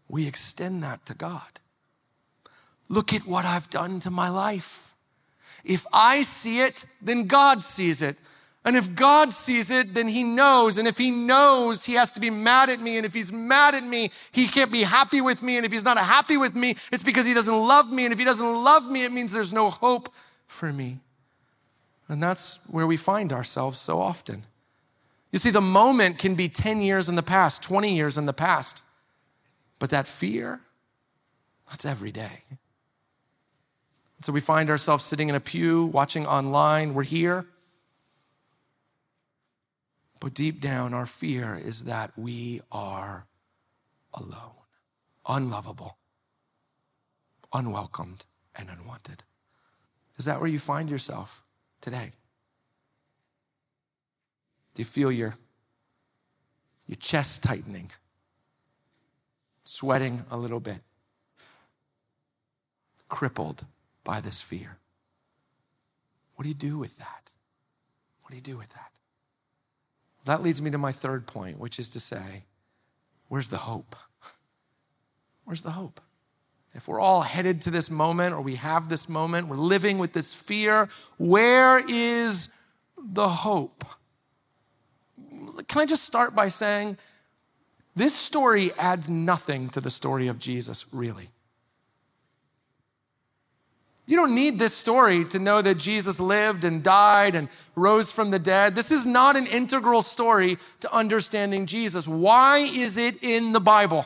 We 0.09 0.27
extend 0.27 0.83
that 0.83 1.05
to 1.05 1.13
God. 1.13 1.59
Look 2.89 3.13
at 3.13 3.25
what 3.25 3.45
I've 3.45 3.69
done 3.69 3.99
to 4.01 4.11
my 4.11 4.29
life. 4.29 4.93
If 5.63 5.85
I 5.93 6.21
see 6.21 6.59
it, 6.59 6.85
then 7.01 7.25
God 7.25 7.63
sees 7.63 8.01
it. 8.01 8.17
And 8.65 8.77
if 8.77 8.95
God 8.95 9.33
sees 9.33 9.71
it, 9.71 9.93
then 9.93 10.07
he 10.07 10.23
knows. 10.23 10.77
And 10.77 10.87
if 10.87 10.97
he 10.97 11.11
knows, 11.11 11.83
he 11.83 11.93
has 11.93 12.13
to 12.13 12.21
be 12.21 12.29
mad 12.29 12.69
at 12.69 12.79
me. 12.79 12.95
And 12.95 13.05
if 13.05 13.13
he's 13.13 13.31
mad 13.31 13.75
at 13.75 13.83
me, 13.83 14.09
he 14.31 14.47
can't 14.47 14.71
be 14.71 14.83
happy 14.83 15.19
with 15.19 15.43
me. 15.43 15.57
And 15.57 15.65
if 15.65 15.71
he's 15.71 15.83
not 15.83 15.97
happy 15.97 16.37
with 16.37 16.55
me, 16.55 16.71
it's 16.91 17.03
because 17.03 17.25
he 17.25 17.33
doesn't 17.33 17.53
love 17.53 17.91
me. 17.91 18.05
And 18.05 18.13
if 18.13 18.19
he 18.19 18.25
doesn't 18.25 18.63
love 18.63 18.89
me, 18.89 19.03
it 19.03 19.11
means 19.11 19.33
there's 19.33 19.51
no 19.51 19.69
hope 19.69 20.09
for 20.47 20.71
me. 20.71 20.99
And 22.07 22.23
that's 22.23 22.59
where 22.67 22.87
we 22.87 22.95
find 22.95 23.33
ourselves 23.33 23.79
so 23.79 23.99
often. 23.99 24.43
You 25.31 25.39
see, 25.39 25.49
the 25.49 25.61
moment 25.61 26.19
can 26.19 26.35
be 26.35 26.47
10 26.47 26.79
years 26.79 27.09
in 27.09 27.15
the 27.15 27.23
past, 27.23 27.63
20 27.63 27.93
years 27.93 28.17
in 28.17 28.27
the 28.27 28.33
past. 28.33 28.85
But 29.77 29.89
that 29.89 30.07
fear, 30.07 30.61
that's 31.69 31.85
every 31.85 32.11
day. 32.11 32.43
so 34.21 34.31
we 34.31 34.39
find 34.39 34.69
ourselves 34.69 35.03
sitting 35.03 35.27
in 35.27 35.35
a 35.35 35.41
pew, 35.41 35.85
watching 35.85 36.25
online. 36.25 36.93
We're 36.93 37.03
here. 37.03 37.45
But 40.23 40.35
deep 40.35 40.61
down, 40.61 40.93
our 40.93 41.05
fear 41.05 41.53
is 41.53 41.83
that 41.83 42.17
we 42.17 42.61
are 42.71 43.27
alone, 44.13 44.55
unlovable, 45.27 45.97
unwelcomed, 47.51 48.25
and 48.55 48.69
unwanted. 48.69 49.23
Is 50.17 50.23
that 50.23 50.39
where 50.39 50.49
you 50.49 50.59
find 50.59 50.89
yourself 50.89 51.43
today? 51.81 52.11
Do 54.73 54.79
you 54.79 54.85
feel 54.85 55.11
your, 55.11 55.35
your 56.87 56.95
chest 56.95 57.43
tightening, 57.43 57.91
sweating 59.65 60.23
a 60.31 60.37
little 60.37 60.61
bit, 60.61 60.83
crippled 63.09 63.65
by 64.05 64.21
this 64.21 64.41
fear? 64.41 64.77
What 66.35 66.43
do 66.43 66.47
you 66.47 66.55
do 66.55 66.77
with 66.77 66.97
that? 66.99 67.33
What 68.21 68.29
do 68.29 68.37
you 68.37 68.41
do 68.41 68.57
with 68.57 68.69
that? 68.69 69.02
That 70.25 70.41
leads 70.41 70.61
me 70.61 70.71
to 70.71 70.77
my 70.77 70.91
third 70.91 71.27
point, 71.27 71.59
which 71.59 71.79
is 71.79 71.89
to 71.89 71.99
say, 71.99 72.45
where's 73.27 73.49
the 73.49 73.57
hope? 73.57 73.95
Where's 75.45 75.63
the 75.63 75.71
hope? 75.71 75.99
If 76.73 76.87
we're 76.87 77.01
all 77.01 77.21
headed 77.21 77.59
to 77.61 77.69
this 77.69 77.91
moment 77.91 78.33
or 78.33 78.41
we 78.41 78.55
have 78.55 78.87
this 78.87 79.09
moment, 79.09 79.49
we're 79.49 79.57
living 79.57 79.97
with 79.97 80.13
this 80.13 80.33
fear, 80.33 80.87
where 81.17 81.83
is 81.87 82.47
the 82.97 83.27
hope? 83.27 83.83
Can 85.67 85.81
I 85.81 85.85
just 85.85 86.03
start 86.03 86.33
by 86.33 86.47
saying 86.47 86.97
this 87.95 88.15
story 88.15 88.71
adds 88.79 89.07
nothing 89.07 89.69
to 89.69 89.81
the 89.81 89.91
story 89.91 90.27
of 90.27 90.39
Jesus, 90.39 90.85
really. 90.93 91.29
You 94.13 94.19
don't 94.19 94.35
need 94.35 94.59
this 94.59 94.75
story 94.75 95.25
to 95.25 95.39
know 95.39 95.59
that 95.63 95.79
Jesus 95.79 96.19
lived 96.19 96.65
and 96.65 96.83
died 96.83 97.33
and 97.33 97.49
rose 97.75 98.11
from 98.11 98.29
the 98.29 98.37
dead. 98.37 98.75
This 98.75 98.91
is 98.91 99.07
not 99.07 99.35
an 99.35 99.47
integral 99.47 100.03
story 100.03 100.59
to 100.81 100.93
understanding 100.93 101.65
Jesus. 101.65 102.07
Why 102.07 102.59
is 102.59 102.95
it 102.97 103.23
in 103.23 103.53
the 103.53 103.59
Bible? 103.59 104.05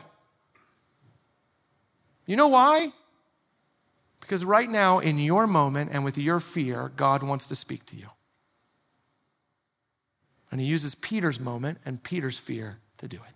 You 2.24 2.36
know 2.36 2.48
why? 2.48 2.92
Because 4.20 4.46
right 4.46 4.70
now, 4.70 4.98
in 4.98 5.18
your 5.18 5.46
moment 5.46 5.90
and 5.92 6.06
with 6.06 6.16
your 6.16 6.40
fear, 6.40 6.90
God 6.96 7.22
wants 7.22 7.46
to 7.48 7.54
speak 7.54 7.84
to 7.84 7.96
you. 7.96 8.08
And 10.50 10.58
he 10.58 10.66
uses 10.66 10.94
Peter's 10.94 11.38
moment 11.38 11.80
and 11.84 12.02
Peter's 12.02 12.38
fear 12.38 12.78
to 12.96 13.08
do 13.08 13.18
it. 13.18 13.34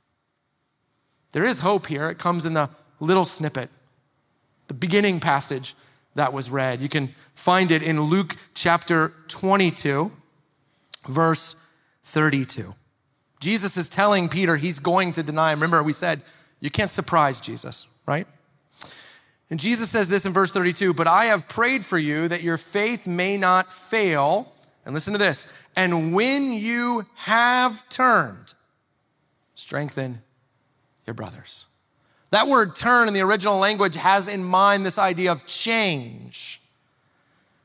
There 1.33 1.45
is 1.45 1.59
hope 1.59 1.89
here. 1.89 2.09
It 2.09 2.19
comes 2.19 2.47
in 2.47 2.55
the 2.55 2.71
little 2.99 3.27
snippet, 3.27 3.69
the 4.69 4.75
beginning 4.75 5.21
passage 5.21 5.75
that 6.15 6.33
was 6.33 6.51
read. 6.51 6.81
You 6.81 6.89
can 6.89 7.09
find 7.35 7.71
it 7.71 7.83
in 7.83 8.01
Luke 8.01 8.37
chapter 8.55 9.13
22, 9.29 10.13
verse 11.09 11.57
32. 12.05 12.75
Jesus 13.41 13.77
is 13.77 13.89
telling 13.89 14.29
Peter 14.29 14.57
he's 14.57 14.79
going 14.79 15.13
to 15.13 15.23
deny 15.23 15.53
him. 15.53 15.61
Remember, 15.61 15.83
we 15.83 15.93
said 15.93 16.23
you 16.61 16.71
can't 16.71 16.91
surprise 16.91 17.41
Jesus, 17.41 17.87
right? 18.07 18.27
And 19.51 19.61
Jesus 19.61 19.91
says 19.91 20.09
this 20.09 20.25
in 20.25 20.33
verse 20.33 20.53
32 20.53 20.95
But 20.95 21.07
I 21.07 21.27
have 21.27 21.49
prayed 21.49 21.85
for 21.85 21.99
you 21.99 22.29
that 22.29 22.43
your 22.43 22.57
faith 22.57 23.07
may 23.07 23.37
not 23.37 23.73
fail. 23.73 24.53
And 24.85 24.95
listen 24.95 25.13
to 25.13 25.19
this. 25.19 25.47
And 25.77 26.13
when 26.13 26.53
you 26.53 27.07
have 27.15 27.89
turned, 27.89 28.55
strengthen 29.55 30.23
your 31.07 31.15
brothers. 31.15 31.67
That 32.33 32.49
word 32.49 32.75
turn 32.75 33.09
in 33.09 33.15
the 33.15 33.21
original 33.21 33.59
language 33.59 33.95
has 33.97 34.27
in 34.27 34.43
mind 34.43 34.87
this 34.87 34.99
idea 34.99 35.33
of 35.33 35.45
change. 35.45 36.63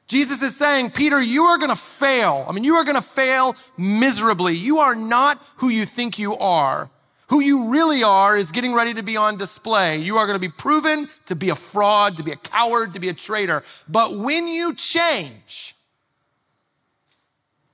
Jesus 0.08 0.42
is 0.42 0.58
saying, 0.58 0.92
Peter, 0.92 1.22
you 1.22 1.44
are 1.44 1.58
going 1.58 1.72
to 1.72 1.76
fail. 1.76 2.46
I 2.48 2.52
mean, 2.52 2.66
you 2.66 2.76
are 2.76 2.84
going 2.84 2.98
to 2.98 3.02
fail 3.02 3.56
miserably. 3.78 4.56
You 4.56 4.80
are 4.80 4.94
not 4.94 5.42
who 5.58 5.70
you 5.70 5.86
think 5.86 6.20
you 6.20 6.36
are. 6.36 6.90
Who 7.30 7.40
you 7.40 7.70
really 7.70 8.04
are 8.04 8.36
is 8.36 8.52
getting 8.52 8.74
ready 8.74 8.94
to 8.96 9.04
be 9.04 9.16
on 9.16 9.38
display. 9.38 10.00
You 10.00 10.18
are 10.18 10.28
going 10.28 10.40
to 10.40 10.48
be 10.48 10.54
proven 10.54 11.08
to 11.28 11.36
be 11.36 11.48
a 11.48 11.56
fraud, 11.56 12.18
to 12.18 12.24
be 12.24 12.32
a 12.32 12.38
coward, 12.38 12.94
to 12.96 13.00
be 13.00 13.08
a 13.08 13.14
traitor. 13.14 13.64
But 13.88 14.18
when 14.18 14.50
you 14.50 14.76
change, 14.76 15.76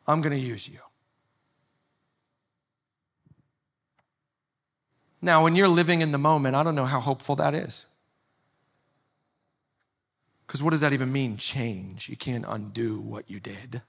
I'm 0.08 0.22
going 0.22 0.34
to 0.34 0.40
use 0.40 0.70
you. 0.70 0.80
Now, 5.24 5.42
when 5.42 5.56
you're 5.56 5.70
living 5.70 6.02
in 6.02 6.12
the 6.12 6.18
moment, 6.18 6.54
I 6.54 6.64
don't 6.64 6.76
know 6.76 6.84
how 6.84 7.00
hopeful 7.00 7.38
that 7.38 7.54
is. 7.54 7.86
Because 10.46 10.62
what 10.62 10.72
does 10.72 10.82
that 10.82 10.92
even 10.92 11.14
mean, 11.14 11.38
change? 11.38 12.10
You 12.10 12.18
can't 12.18 12.44
undo 12.46 13.00
what 13.00 13.32
you 13.32 13.40
did. 13.40 13.82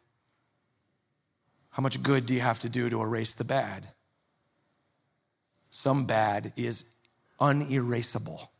How 1.70 1.82
much 1.82 2.00
good 2.04 2.24
do 2.24 2.34
you 2.34 2.40
have 2.40 2.60
to 2.60 2.68
do 2.68 2.88
to 2.88 3.02
erase 3.02 3.34
the 3.34 3.42
bad? 3.42 3.88
Some 5.72 6.06
bad 6.06 6.52
is 6.54 6.94
unerasable. 7.40 8.52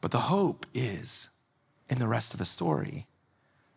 But 0.00 0.10
the 0.10 0.20
hope 0.20 0.64
is 0.72 1.28
in 1.90 1.98
the 1.98 2.08
rest 2.08 2.32
of 2.32 2.38
the 2.38 2.46
story. 2.46 3.06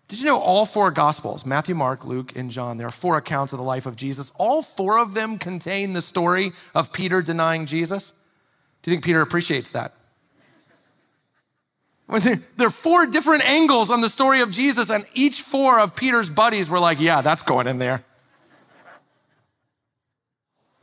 Did 0.07 0.19
you 0.19 0.25
know 0.25 0.37
all 0.39 0.65
four 0.65 0.91
Gospels, 0.91 1.45
Matthew, 1.45 1.73
Mark, 1.73 2.05
Luke, 2.05 2.35
and 2.35 2.51
John, 2.51 2.77
there 2.77 2.87
are 2.87 2.91
four 2.91 3.17
accounts 3.17 3.53
of 3.53 3.59
the 3.59 3.65
life 3.65 3.85
of 3.85 3.95
Jesus. 3.95 4.31
All 4.35 4.61
four 4.61 4.99
of 4.99 5.15
them 5.15 5.39
contain 5.39 5.93
the 5.93 6.01
story 6.01 6.51
of 6.75 6.93
Peter 6.93 7.21
denying 7.21 7.65
Jesus. 7.65 8.11
Do 8.83 8.91
you 8.91 8.95
think 8.95 9.03
Peter 9.05 9.21
appreciates 9.21 9.71
that? 9.71 9.93
There 12.57 12.67
are 12.67 12.69
four 12.69 13.07
different 13.07 13.49
angles 13.49 13.89
on 13.89 14.01
the 14.01 14.09
story 14.09 14.41
of 14.41 14.51
Jesus, 14.51 14.91
and 14.91 15.05
each 15.15 15.41
four 15.41 15.79
of 15.79 15.95
Peter's 15.95 16.29
buddies 16.29 16.69
were 16.69 16.79
like, 16.79 16.99
Yeah, 16.99 17.21
that's 17.21 17.41
going 17.41 17.65
in 17.65 17.79
there. 17.79 18.03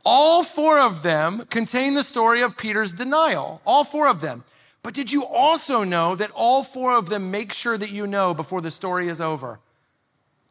All 0.05 0.43
four 0.43 0.79
of 0.79 1.01
them 1.01 1.45
contain 1.49 1.93
the 1.93 2.03
story 2.03 2.41
of 2.41 2.57
Peter's 2.57 2.91
denial. 2.91 3.61
All 3.65 3.85
four 3.85 4.09
of 4.09 4.19
them. 4.19 4.43
But 4.83 4.93
did 4.93 5.11
you 5.11 5.25
also 5.25 5.83
know 5.83 6.15
that 6.15 6.31
all 6.31 6.63
four 6.63 6.97
of 6.97 7.09
them 7.09 7.31
make 7.31 7.53
sure 7.53 7.77
that 7.77 7.91
you 7.91 8.05
know 8.05 8.33
before 8.33 8.61
the 8.61 8.71
story 8.71 9.07
is 9.07 9.21
over 9.21 9.59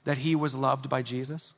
that 0.05 0.19
he 0.19 0.35
was 0.35 0.57
loved 0.57 0.89
by 0.89 1.03
Jesus? 1.03 1.55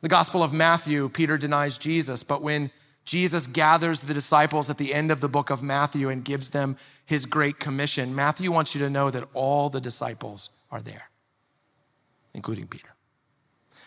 The 0.00 0.08
Gospel 0.08 0.44
of 0.44 0.52
Matthew, 0.52 1.08
Peter 1.08 1.36
denies 1.36 1.76
Jesus, 1.76 2.22
but 2.22 2.40
when 2.40 2.70
Jesus 3.08 3.46
gathers 3.46 4.02
the 4.02 4.12
disciples 4.12 4.68
at 4.68 4.76
the 4.76 4.92
end 4.92 5.10
of 5.10 5.22
the 5.22 5.30
book 5.30 5.48
of 5.48 5.62
Matthew 5.62 6.10
and 6.10 6.22
gives 6.22 6.50
them 6.50 6.76
his 7.06 7.24
great 7.24 7.58
commission. 7.58 8.14
Matthew 8.14 8.52
wants 8.52 8.74
you 8.74 8.82
to 8.82 8.90
know 8.90 9.10
that 9.10 9.26
all 9.32 9.70
the 9.70 9.80
disciples 9.80 10.50
are 10.70 10.82
there, 10.82 11.08
including 12.34 12.66
Peter. 12.66 12.94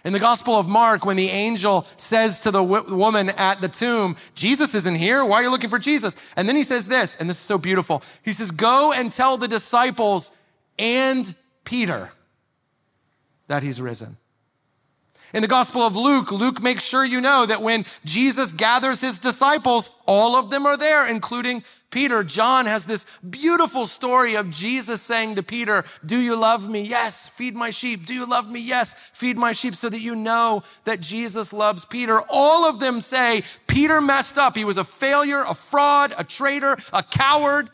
In 0.03 0.13
the 0.13 0.19
Gospel 0.19 0.55
of 0.55 0.67
Mark, 0.67 1.05
when 1.05 1.17
the 1.17 1.29
angel 1.29 1.85
says 1.97 2.39
to 2.41 2.51
the 2.51 2.63
woman 2.63 3.29
at 3.29 3.61
the 3.61 3.69
tomb, 3.69 4.15
Jesus 4.33 4.73
isn't 4.73 4.95
here. 4.95 5.23
Why 5.23 5.37
are 5.37 5.43
you 5.43 5.51
looking 5.51 5.69
for 5.69 5.79
Jesus? 5.79 6.15
And 6.35 6.47
then 6.47 6.55
he 6.55 6.63
says 6.63 6.87
this, 6.87 7.15
and 7.15 7.29
this 7.29 7.37
is 7.37 7.43
so 7.43 7.57
beautiful. 7.57 8.01
He 8.23 8.33
says, 8.33 8.51
Go 8.51 8.93
and 8.93 9.11
tell 9.11 9.37
the 9.37 9.47
disciples 9.47 10.31
and 10.79 11.33
Peter 11.65 12.11
that 13.47 13.61
he's 13.63 13.79
risen. 13.79 14.17
In 15.33 15.41
the 15.41 15.47
Gospel 15.47 15.81
of 15.81 15.95
Luke, 15.95 16.31
Luke 16.31 16.61
makes 16.61 16.83
sure 16.83 17.05
you 17.05 17.21
know 17.21 17.45
that 17.45 17.61
when 17.61 17.85
Jesus 18.03 18.51
gathers 18.51 18.99
his 18.99 19.19
disciples, 19.19 19.89
all 20.05 20.35
of 20.35 20.49
them 20.49 20.65
are 20.65 20.75
there, 20.75 21.09
including 21.09 21.63
Peter. 21.89 22.23
John 22.23 22.65
has 22.65 22.85
this 22.85 23.05
beautiful 23.19 23.85
story 23.85 24.35
of 24.35 24.49
Jesus 24.49 25.01
saying 25.01 25.35
to 25.35 25.43
Peter, 25.43 25.83
Do 26.05 26.19
you 26.19 26.35
love 26.35 26.67
me? 26.67 26.81
Yes, 26.81 27.29
feed 27.29 27.55
my 27.55 27.69
sheep. 27.69 28.05
Do 28.05 28.13
you 28.13 28.25
love 28.25 28.49
me? 28.49 28.59
Yes, 28.59 29.11
feed 29.13 29.37
my 29.37 29.53
sheep, 29.53 29.75
so 29.75 29.89
that 29.89 30.01
you 30.01 30.15
know 30.15 30.63
that 30.83 30.99
Jesus 30.99 31.53
loves 31.53 31.85
Peter. 31.85 32.19
All 32.29 32.65
of 32.65 32.79
them 32.79 32.99
say, 32.99 33.43
Peter 33.67 34.01
messed 34.01 34.37
up. 34.37 34.57
He 34.57 34.65
was 34.65 34.77
a 34.77 34.83
failure, 34.83 35.43
a 35.47 35.53
fraud, 35.53 36.13
a 36.17 36.25
traitor, 36.25 36.75
a 36.91 37.03
coward. 37.03 37.69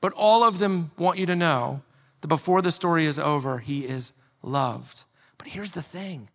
But 0.00 0.12
all 0.14 0.42
of 0.42 0.58
them 0.58 0.92
want 0.98 1.18
you 1.18 1.26
to 1.26 1.36
know 1.36 1.82
that 2.20 2.28
before 2.28 2.62
the 2.62 2.72
story 2.72 3.04
is 3.04 3.18
over, 3.18 3.58
he 3.58 3.84
is 3.84 4.14
loved. 4.42 5.04
But 5.36 5.48
here's 5.48 5.72
the 5.72 5.82
thing 5.82 6.28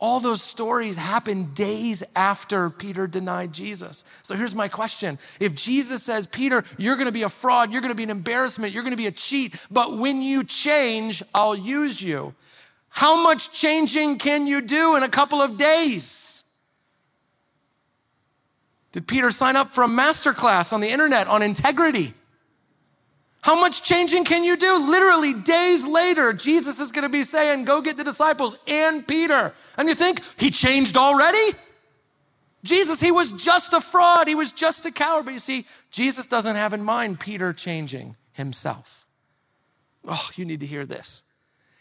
all 0.00 0.18
those 0.18 0.42
stories 0.42 0.96
happened 0.96 1.54
days 1.54 2.02
after 2.16 2.70
Peter 2.70 3.06
denied 3.06 3.52
Jesus. 3.52 4.04
So 4.22 4.34
here's 4.34 4.54
my 4.54 4.66
question. 4.66 5.18
If 5.38 5.54
Jesus 5.54 6.02
says, 6.02 6.26
Peter, 6.26 6.64
you're 6.78 6.96
gonna 6.96 7.12
be 7.12 7.22
a 7.22 7.28
fraud, 7.28 7.72
you're 7.72 7.82
gonna 7.82 7.94
be 7.94 8.02
an 8.02 8.10
embarrassment, 8.10 8.72
you're 8.72 8.82
gonna 8.82 8.96
be 8.96 9.06
a 9.06 9.12
cheat, 9.12 9.66
but 9.70 9.98
when 9.98 10.22
you 10.22 10.42
change, 10.42 11.22
I'll 11.34 11.56
use 11.56 12.02
you. 12.02 12.34
How 12.88 13.22
much 13.22 13.52
changing 13.52 14.18
can 14.18 14.46
you 14.46 14.60
do 14.62 14.96
in 14.96 15.02
a 15.02 15.08
couple 15.08 15.40
of 15.40 15.56
days? 15.56 16.44
Did 18.92 19.06
Peter 19.06 19.30
sign 19.30 19.54
up 19.54 19.74
for 19.74 19.84
a 19.84 19.88
masterclass 19.88 20.72
on 20.72 20.80
the 20.80 20.88
internet 20.88 21.28
on 21.28 21.42
integrity? 21.42 22.14
How 23.42 23.58
much 23.58 23.82
changing 23.82 24.24
can 24.24 24.44
you 24.44 24.56
do? 24.56 24.90
Literally, 24.90 25.32
days 25.32 25.86
later, 25.86 26.32
Jesus 26.32 26.78
is 26.78 26.92
going 26.92 27.04
to 27.04 27.08
be 27.08 27.22
saying, 27.22 27.64
Go 27.64 27.80
get 27.80 27.96
the 27.96 28.04
disciples 28.04 28.56
and 28.68 29.06
Peter. 29.06 29.52
And 29.78 29.88
you 29.88 29.94
think, 29.94 30.20
He 30.38 30.50
changed 30.50 30.96
already? 30.96 31.56
Jesus, 32.62 33.00
he 33.00 33.10
was 33.10 33.32
just 33.32 33.72
a 33.72 33.80
fraud. 33.80 34.28
He 34.28 34.34
was 34.34 34.52
just 34.52 34.84
a 34.84 34.90
coward. 34.90 35.24
But 35.24 35.32
you 35.32 35.38
see, 35.38 35.66
Jesus 35.90 36.26
doesn't 36.26 36.56
have 36.56 36.72
in 36.72 36.84
mind 36.84 37.20
Peter 37.20 37.52
changing 37.52 38.16
himself. 38.32 39.06
Oh, 40.06 40.30
you 40.36 40.44
need 40.44 40.60
to 40.60 40.66
hear 40.66 40.84
this. 40.84 41.22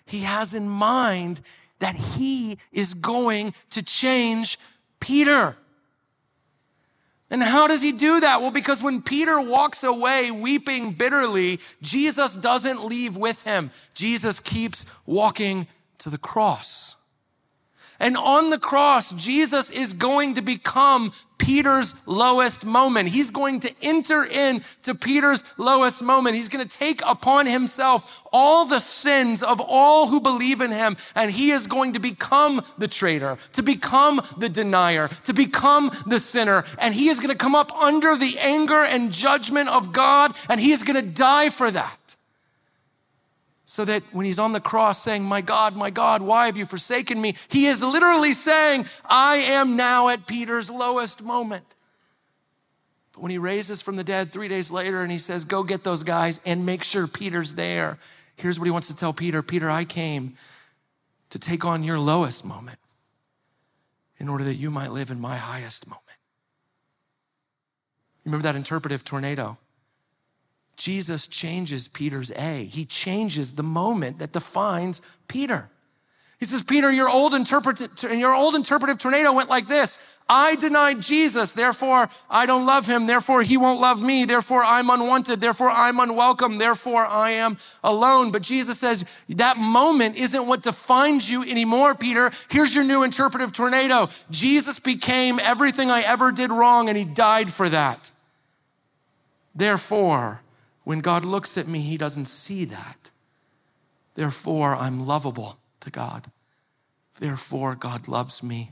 He 0.06 0.22
has 0.22 0.54
in 0.54 0.70
mind 0.70 1.42
that 1.80 1.96
he 1.96 2.58
is 2.72 2.94
going 2.94 3.54
to 3.72 3.84
change 3.84 4.58
Peter. 5.00 5.56
And 7.32 7.44
how 7.44 7.68
does 7.68 7.84
he 7.84 7.92
do 7.92 8.20
that? 8.22 8.42
Well, 8.42 8.52
because 8.52 8.82
when 8.82 9.02
Peter 9.02 9.40
walks 9.40 9.84
away 9.84 10.32
weeping 10.32 10.94
bitterly, 10.94 11.60
Jesus 11.82 12.36
doesn't 12.36 12.86
leave 12.86 13.18
with 13.18 13.44
him. 13.44 13.70
Jesus 13.94 14.40
keeps 14.40 14.86
walking 15.06 15.68
to 16.00 16.10
the 16.10 16.18
cross. 16.18 16.96
And 18.00 18.16
on 18.16 18.50
the 18.50 18.58
cross, 18.58 19.12
Jesus 19.14 19.70
is 19.70 19.94
going 19.94 20.36
to 20.36 20.42
become 20.42 21.12
Peter's 21.38 21.96
lowest 22.06 22.66
moment. 22.66 23.10
He's 23.10 23.32
going 23.32 23.60
to 23.62 23.74
enter 23.82 24.24
into 24.24 24.96
Peter's 24.96 25.44
lowest 25.58 26.02
moment. 26.02 26.36
He's 26.36 26.50
going 26.50 26.66
to 26.66 26.78
take 26.78 27.02
upon 27.06 27.46
himself 27.46 28.24
all 28.32 28.66
the 28.66 28.80
sins 28.80 29.44
of 29.44 29.60
all 29.60 30.08
who 30.08 30.22
believe 30.22 30.62
in 30.62 30.72
him. 30.72 30.96
And 31.16 31.32
he 31.32 31.52
is 31.52 31.68
going 31.68 31.94
to 31.94 32.00
become 32.00 32.62
the 32.78 32.88
traitor, 32.88 33.38
to 33.54 33.64
become 33.64 34.22
the 34.38 34.50
denier, 34.50 35.08
to 35.26 35.34
become 35.34 35.92
the 36.06 36.20
sinner. 36.20 36.64
And 36.78 36.94
he 36.94 37.10
is 37.10 37.20
going 37.20 37.32
to 37.32 37.38
come 37.38 37.56
up 37.56 37.72
under 37.72 38.16
the 38.16 38.38
anger 38.40 38.82
and 38.84 39.12
judgment 39.12 39.70
of 39.70 39.92
God. 39.92 40.36
And 40.50 40.60
he 40.60 40.72
is 40.72 40.84
going 40.84 41.04
to 41.04 41.12
die 41.12 41.50
for 41.50 41.72
that 41.72 41.99
so 43.70 43.86
that 43.86 44.02
when 44.14 44.26
he's 44.26 44.40
on 44.40 44.52
the 44.52 44.60
cross 44.60 44.98
saying, 44.98 45.24
My 45.24 45.42
God, 45.42 45.76
my 45.76 45.92
God, 45.92 46.24
why 46.24 46.48
have 46.48 46.58
you 46.58 46.66
forsaken 46.66 47.22
me? 47.22 47.36
He 47.50 47.68
is 47.68 47.84
literally 47.84 48.34
saying, 48.34 48.88
I 49.06 49.36
am 49.36 49.78
now 49.78 50.10
at 50.10 50.26
Peter's 50.26 50.72
lowest 50.72 51.22
moment. 51.22 51.76
But 53.14 53.22
when 53.22 53.30
he 53.30 53.38
raises 53.38 53.84
from 53.84 53.96
the 53.96 54.04
dead 54.04 54.32
three 54.32 54.48
days 54.48 54.72
later 54.72 55.04
and 55.04 55.12
he 55.12 55.20
says, 55.20 55.46
Go 55.46 55.62
get 55.62 55.84
those 55.84 56.02
guys 56.02 56.42
and 56.48 56.66
make 56.66 56.82
sure 56.82 57.06
Peter's 57.06 57.54
there, 57.54 58.00
here's 58.38 58.58
what 58.60 58.66
he 58.66 58.72
wants 58.72 58.88
to 58.88 58.96
tell 58.96 59.14
Peter 59.14 59.44
Peter, 59.44 59.70
I 59.70 59.86
came 59.86 60.34
to 61.30 61.38
take 61.38 61.64
on 61.64 61.84
your 61.84 62.00
lowest 62.00 62.44
moment 62.44 62.80
in 64.18 64.30
order 64.30 64.46
that 64.46 64.56
you 64.56 64.72
might 64.72 64.90
live 64.90 65.12
in 65.12 65.22
my 65.22 65.38
highest 65.38 65.86
moment. 65.86 66.06
Remember 68.26 68.42
that 68.42 68.56
interpretive 68.56 69.06
tornado? 69.06 69.60
Jesus 70.80 71.28
changes 71.28 71.90
Peter's 71.90 72.32
A. 72.32 72.64
He 72.64 72.86
changes 72.86 73.52
the 73.52 73.64
moment 73.64 74.20
that 74.20 74.32
defines 74.32 75.02
Peter. 75.28 75.70
He 76.40 76.46
says, 76.46 76.64
Peter, 76.64 76.90
your 76.90 77.10
old, 77.10 77.34
your 78.10 78.34
old 78.34 78.56
interpretive 78.56 78.98
tornado 78.98 79.34
went 79.34 79.50
like 79.50 79.68
this. 79.68 80.00
I 80.30 80.56
denied 80.56 81.02
Jesus, 81.02 81.52
therefore 81.52 82.08
I 82.30 82.46
don't 82.46 82.66
love 82.66 82.86
him, 82.86 83.08
therefore 83.08 83.42
he 83.42 83.58
won't 83.58 83.82
love 83.82 84.02
me, 84.02 84.24
therefore 84.24 84.62
I'm 84.64 84.90
unwanted, 84.90 85.42
therefore 85.42 85.70
I'm 85.70 86.00
unwelcome, 86.00 86.60
therefore 86.60 87.06
I 87.06 87.32
am 87.32 87.58
alone. 87.84 88.32
But 88.32 88.44
Jesus 88.44 88.80
says, 88.80 89.04
that 89.30 89.58
moment 89.58 90.18
isn't 90.18 90.48
what 90.48 90.62
defines 90.62 91.30
you 91.30 91.42
anymore, 91.44 91.94
Peter. 91.94 92.32
Here's 92.50 92.74
your 92.74 92.86
new 92.86 93.04
interpretive 93.04 93.52
tornado. 93.52 94.08
Jesus 94.30 94.80
became 94.80 95.40
everything 95.42 95.90
I 95.90 96.02
ever 96.02 96.32
did 96.32 96.52
wrong 96.52 96.88
and 96.88 96.98
he 96.98 97.04
died 97.04 97.52
for 97.52 97.68
that. 97.68 98.12
Therefore, 99.54 100.42
when 100.90 101.02
God 101.02 101.24
looks 101.24 101.56
at 101.56 101.68
me, 101.68 101.82
He 101.82 101.98
doesn't 101.98 102.26
see 102.26 102.66
that. 102.66 103.12
Therefore, 104.16 104.76
I'm 104.76 105.06
lovable 105.06 105.60
to 105.82 105.92
God. 105.92 106.32
Therefore, 107.20 107.76
God 107.76 108.08
loves 108.08 108.42
me. 108.42 108.72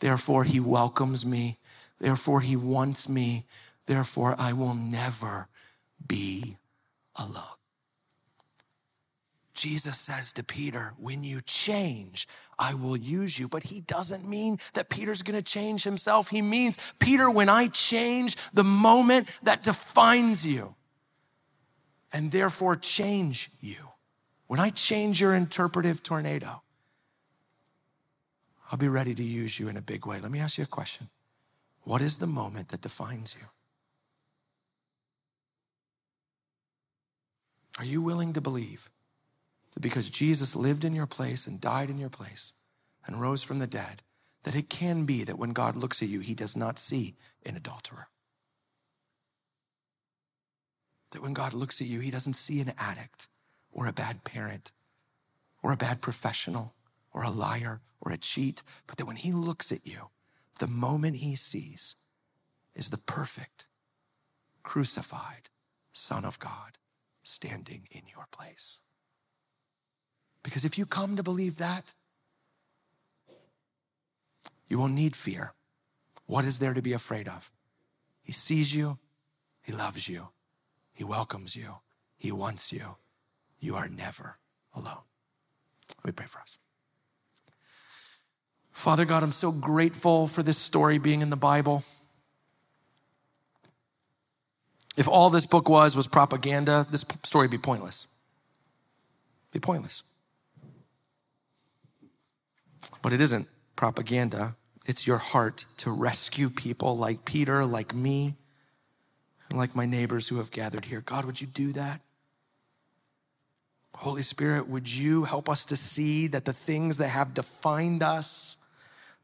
Therefore, 0.00 0.42
He 0.42 0.58
welcomes 0.58 1.24
me. 1.24 1.60
Therefore, 2.00 2.40
He 2.40 2.56
wants 2.56 3.08
me. 3.08 3.44
Therefore, 3.86 4.34
I 4.36 4.52
will 4.52 4.74
never 4.74 5.46
be 6.04 6.56
alone. 7.14 7.60
Jesus 9.54 9.96
says 9.96 10.32
to 10.32 10.42
Peter, 10.42 10.94
When 10.98 11.22
you 11.22 11.40
change, 11.40 12.26
I 12.58 12.74
will 12.74 12.96
use 12.96 13.38
you. 13.38 13.46
But 13.46 13.62
he 13.62 13.80
doesn't 13.80 14.28
mean 14.28 14.58
that 14.72 14.90
Peter's 14.90 15.22
gonna 15.22 15.40
change 15.40 15.84
himself. 15.84 16.30
He 16.30 16.42
means, 16.42 16.94
Peter, 16.98 17.30
when 17.30 17.48
I 17.48 17.68
change 17.68 18.34
the 18.52 18.64
moment 18.64 19.38
that 19.44 19.62
defines 19.62 20.44
you, 20.44 20.74
and 22.14 22.30
therefore 22.30 22.76
change 22.76 23.50
you, 23.60 23.88
when 24.46 24.60
I 24.60 24.70
change 24.70 25.20
your 25.20 25.34
interpretive 25.34 26.00
tornado, 26.00 26.62
I'll 28.70 28.78
be 28.78 28.88
ready 28.88 29.14
to 29.14 29.22
use 29.22 29.58
you 29.58 29.68
in 29.68 29.76
a 29.76 29.82
big 29.82 30.06
way. 30.06 30.20
Let 30.20 30.30
me 30.30 30.38
ask 30.38 30.56
you 30.56 30.64
a 30.64 30.68
question 30.68 31.10
What 31.82 32.00
is 32.00 32.18
the 32.18 32.28
moment 32.28 32.68
that 32.68 32.80
defines 32.80 33.34
you? 33.38 33.48
Are 37.78 37.84
you 37.84 38.00
willing 38.00 38.32
to 38.34 38.40
believe 38.40 38.90
that 39.72 39.80
because 39.80 40.08
Jesus 40.08 40.54
lived 40.54 40.84
in 40.84 40.94
your 40.94 41.08
place 41.08 41.48
and 41.48 41.60
died 41.60 41.90
in 41.90 41.98
your 41.98 42.10
place 42.10 42.52
and 43.04 43.20
rose 43.20 43.42
from 43.42 43.58
the 43.58 43.66
dead, 43.66 44.04
that 44.44 44.54
it 44.54 44.70
can 44.70 45.04
be 45.04 45.24
that 45.24 45.38
when 45.38 45.50
God 45.50 45.74
looks 45.74 46.00
at 46.00 46.08
you, 46.08 46.20
he 46.20 46.34
does 46.34 46.56
not 46.56 46.78
see 46.78 47.16
an 47.44 47.56
adulterer? 47.56 48.06
That 51.14 51.22
when 51.22 51.32
God 51.32 51.54
looks 51.54 51.80
at 51.80 51.86
you, 51.86 52.00
he 52.00 52.10
doesn't 52.10 52.34
see 52.34 52.60
an 52.60 52.72
addict 52.76 53.28
or 53.72 53.86
a 53.86 53.92
bad 53.92 54.24
parent 54.24 54.72
or 55.62 55.72
a 55.72 55.76
bad 55.76 56.02
professional 56.02 56.74
or 57.12 57.22
a 57.22 57.30
liar 57.30 57.80
or 58.00 58.10
a 58.10 58.18
cheat, 58.18 58.64
but 58.88 58.96
that 58.96 59.06
when 59.06 59.14
he 59.14 59.30
looks 59.30 59.70
at 59.70 59.86
you, 59.86 60.10
the 60.58 60.66
moment 60.66 61.16
he 61.16 61.36
sees 61.36 61.94
is 62.74 62.90
the 62.90 62.98
perfect, 62.98 63.68
crucified 64.64 65.50
Son 65.92 66.24
of 66.24 66.40
God 66.40 66.78
standing 67.22 67.86
in 67.92 68.02
your 68.12 68.26
place. 68.32 68.80
Because 70.42 70.64
if 70.64 70.76
you 70.76 70.84
come 70.84 71.14
to 71.14 71.22
believe 71.22 71.58
that, 71.58 71.94
you 74.66 74.80
won't 74.80 74.94
need 74.94 75.14
fear. 75.14 75.54
What 76.26 76.44
is 76.44 76.58
there 76.58 76.74
to 76.74 76.82
be 76.82 76.92
afraid 76.92 77.28
of? 77.28 77.52
He 78.24 78.32
sees 78.32 78.74
you, 78.74 78.98
He 79.62 79.72
loves 79.72 80.08
you, 80.08 80.30
He 80.94 81.04
welcomes 81.04 81.56
you, 81.56 81.76
He 82.16 82.32
wants 82.32 82.72
you. 82.72 82.96
You 83.58 83.74
are 83.74 83.88
never 83.88 84.38
alone. 84.74 85.04
Let 85.98 86.06
me 86.06 86.12
pray 86.12 86.26
for 86.26 86.40
us. 86.40 86.58
Father 88.72 89.04
God, 89.04 89.22
I'm 89.22 89.32
so 89.32 89.50
grateful 89.50 90.26
for 90.26 90.42
this 90.42 90.58
story 90.58 90.98
being 90.98 91.22
in 91.22 91.30
the 91.30 91.36
Bible. 91.36 91.84
If 94.96 95.08
all 95.08 95.30
this 95.30 95.46
book 95.46 95.68
was 95.68 95.96
was 95.96 96.06
propaganda, 96.06 96.86
this 96.90 97.04
story 97.22 97.44
would 97.44 97.50
be 97.50 97.58
pointless. 97.58 98.06
Be 99.50 99.60
pointless. 99.60 100.02
But 103.02 103.12
it 103.12 103.20
isn't 103.20 103.48
propaganda. 103.76 104.56
It's 104.86 105.06
your 105.06 105.18
heart 105.18 105.64
to 105.78 105.90
rescue 105.90 106.50
people 106.50 106.96
like 106.96 107.24
Peter, 107.24 107.64
like 107.64 107.94
me, 107.94 108.36
and 109.48 109.58
like 109.58 109.76
my 109.76 109.86
neighbors 109.86 110.28
who 110.28 110.36
have 110.36 110.50
gathered 110.50 110.86
here. 110.86 111.00
God, 111.00 111.24
would 111.24 111.40
you 111.40 111.46
do 111.46 111.72
that? 111.72 112.00
Holy 113.96 114.22
Spirit, 114.22 114.68
would 114.68 114.92
you 114.92 115.24
help 115.24 115.48
us 115.48 115.64
to 115.66 115.76
see 115.76 116.26
that 116.28 116.44
the 116.44 116.52
things 116.52 116.98
that 116.98 117.08
have 117.08 117.34
defined 117.34 118.02
us, 118.02 118.56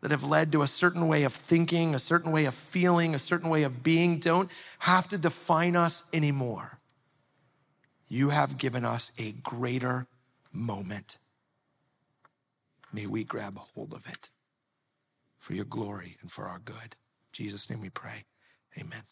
that 0.01 0.11
have 0.11 0.23
led 0.23 0.53
to 0.53 0.63
a 0.63 0.67
certain 0.67 1.09
way 1.09 1.25
of 1.25 1.33
thinking, 1.33 1.95
a 1.95 1.99
certain 1.99 2.31
way 2.31 2.45
of 2.45 2.55
feeling, 2.55 3.15
a 3.15 3.19
certain 3.19 3.51
way 3.51 3.65
of 3.65 3.83
being, 3.83 4.19
don't 4.19 4.51
have 4.81 5.09
to 5.09 5.19
define 5.19 5.75
us 5.75 6.05
anymore. 6.13 6.79
You 8.09 8.31
have 8.31 8.59
given 8.59 8.85
us 8.85 9.13
a 9.19 9.33
greater 9.33 10.07
moment. 10.53 11.19
May 12.93 13.07
we 13.07 13.25
grab 13.25 13.57
hold 13.57 13.93
of 13.93 14.07
it 14.09 14.31
for 15.39 15.55
your 15.55 15.65
glory 15.65 16.17
and 16.21 16.31
for 16.31 16.47
our 16.47 16.59
good. 16.59 16.75
In 16.75 17.33
Jesus' 17.33 17.71
name 17.71 17.81
we 17.81 17.91
pray. 17.91 18.25
Amen. 18.79 19.03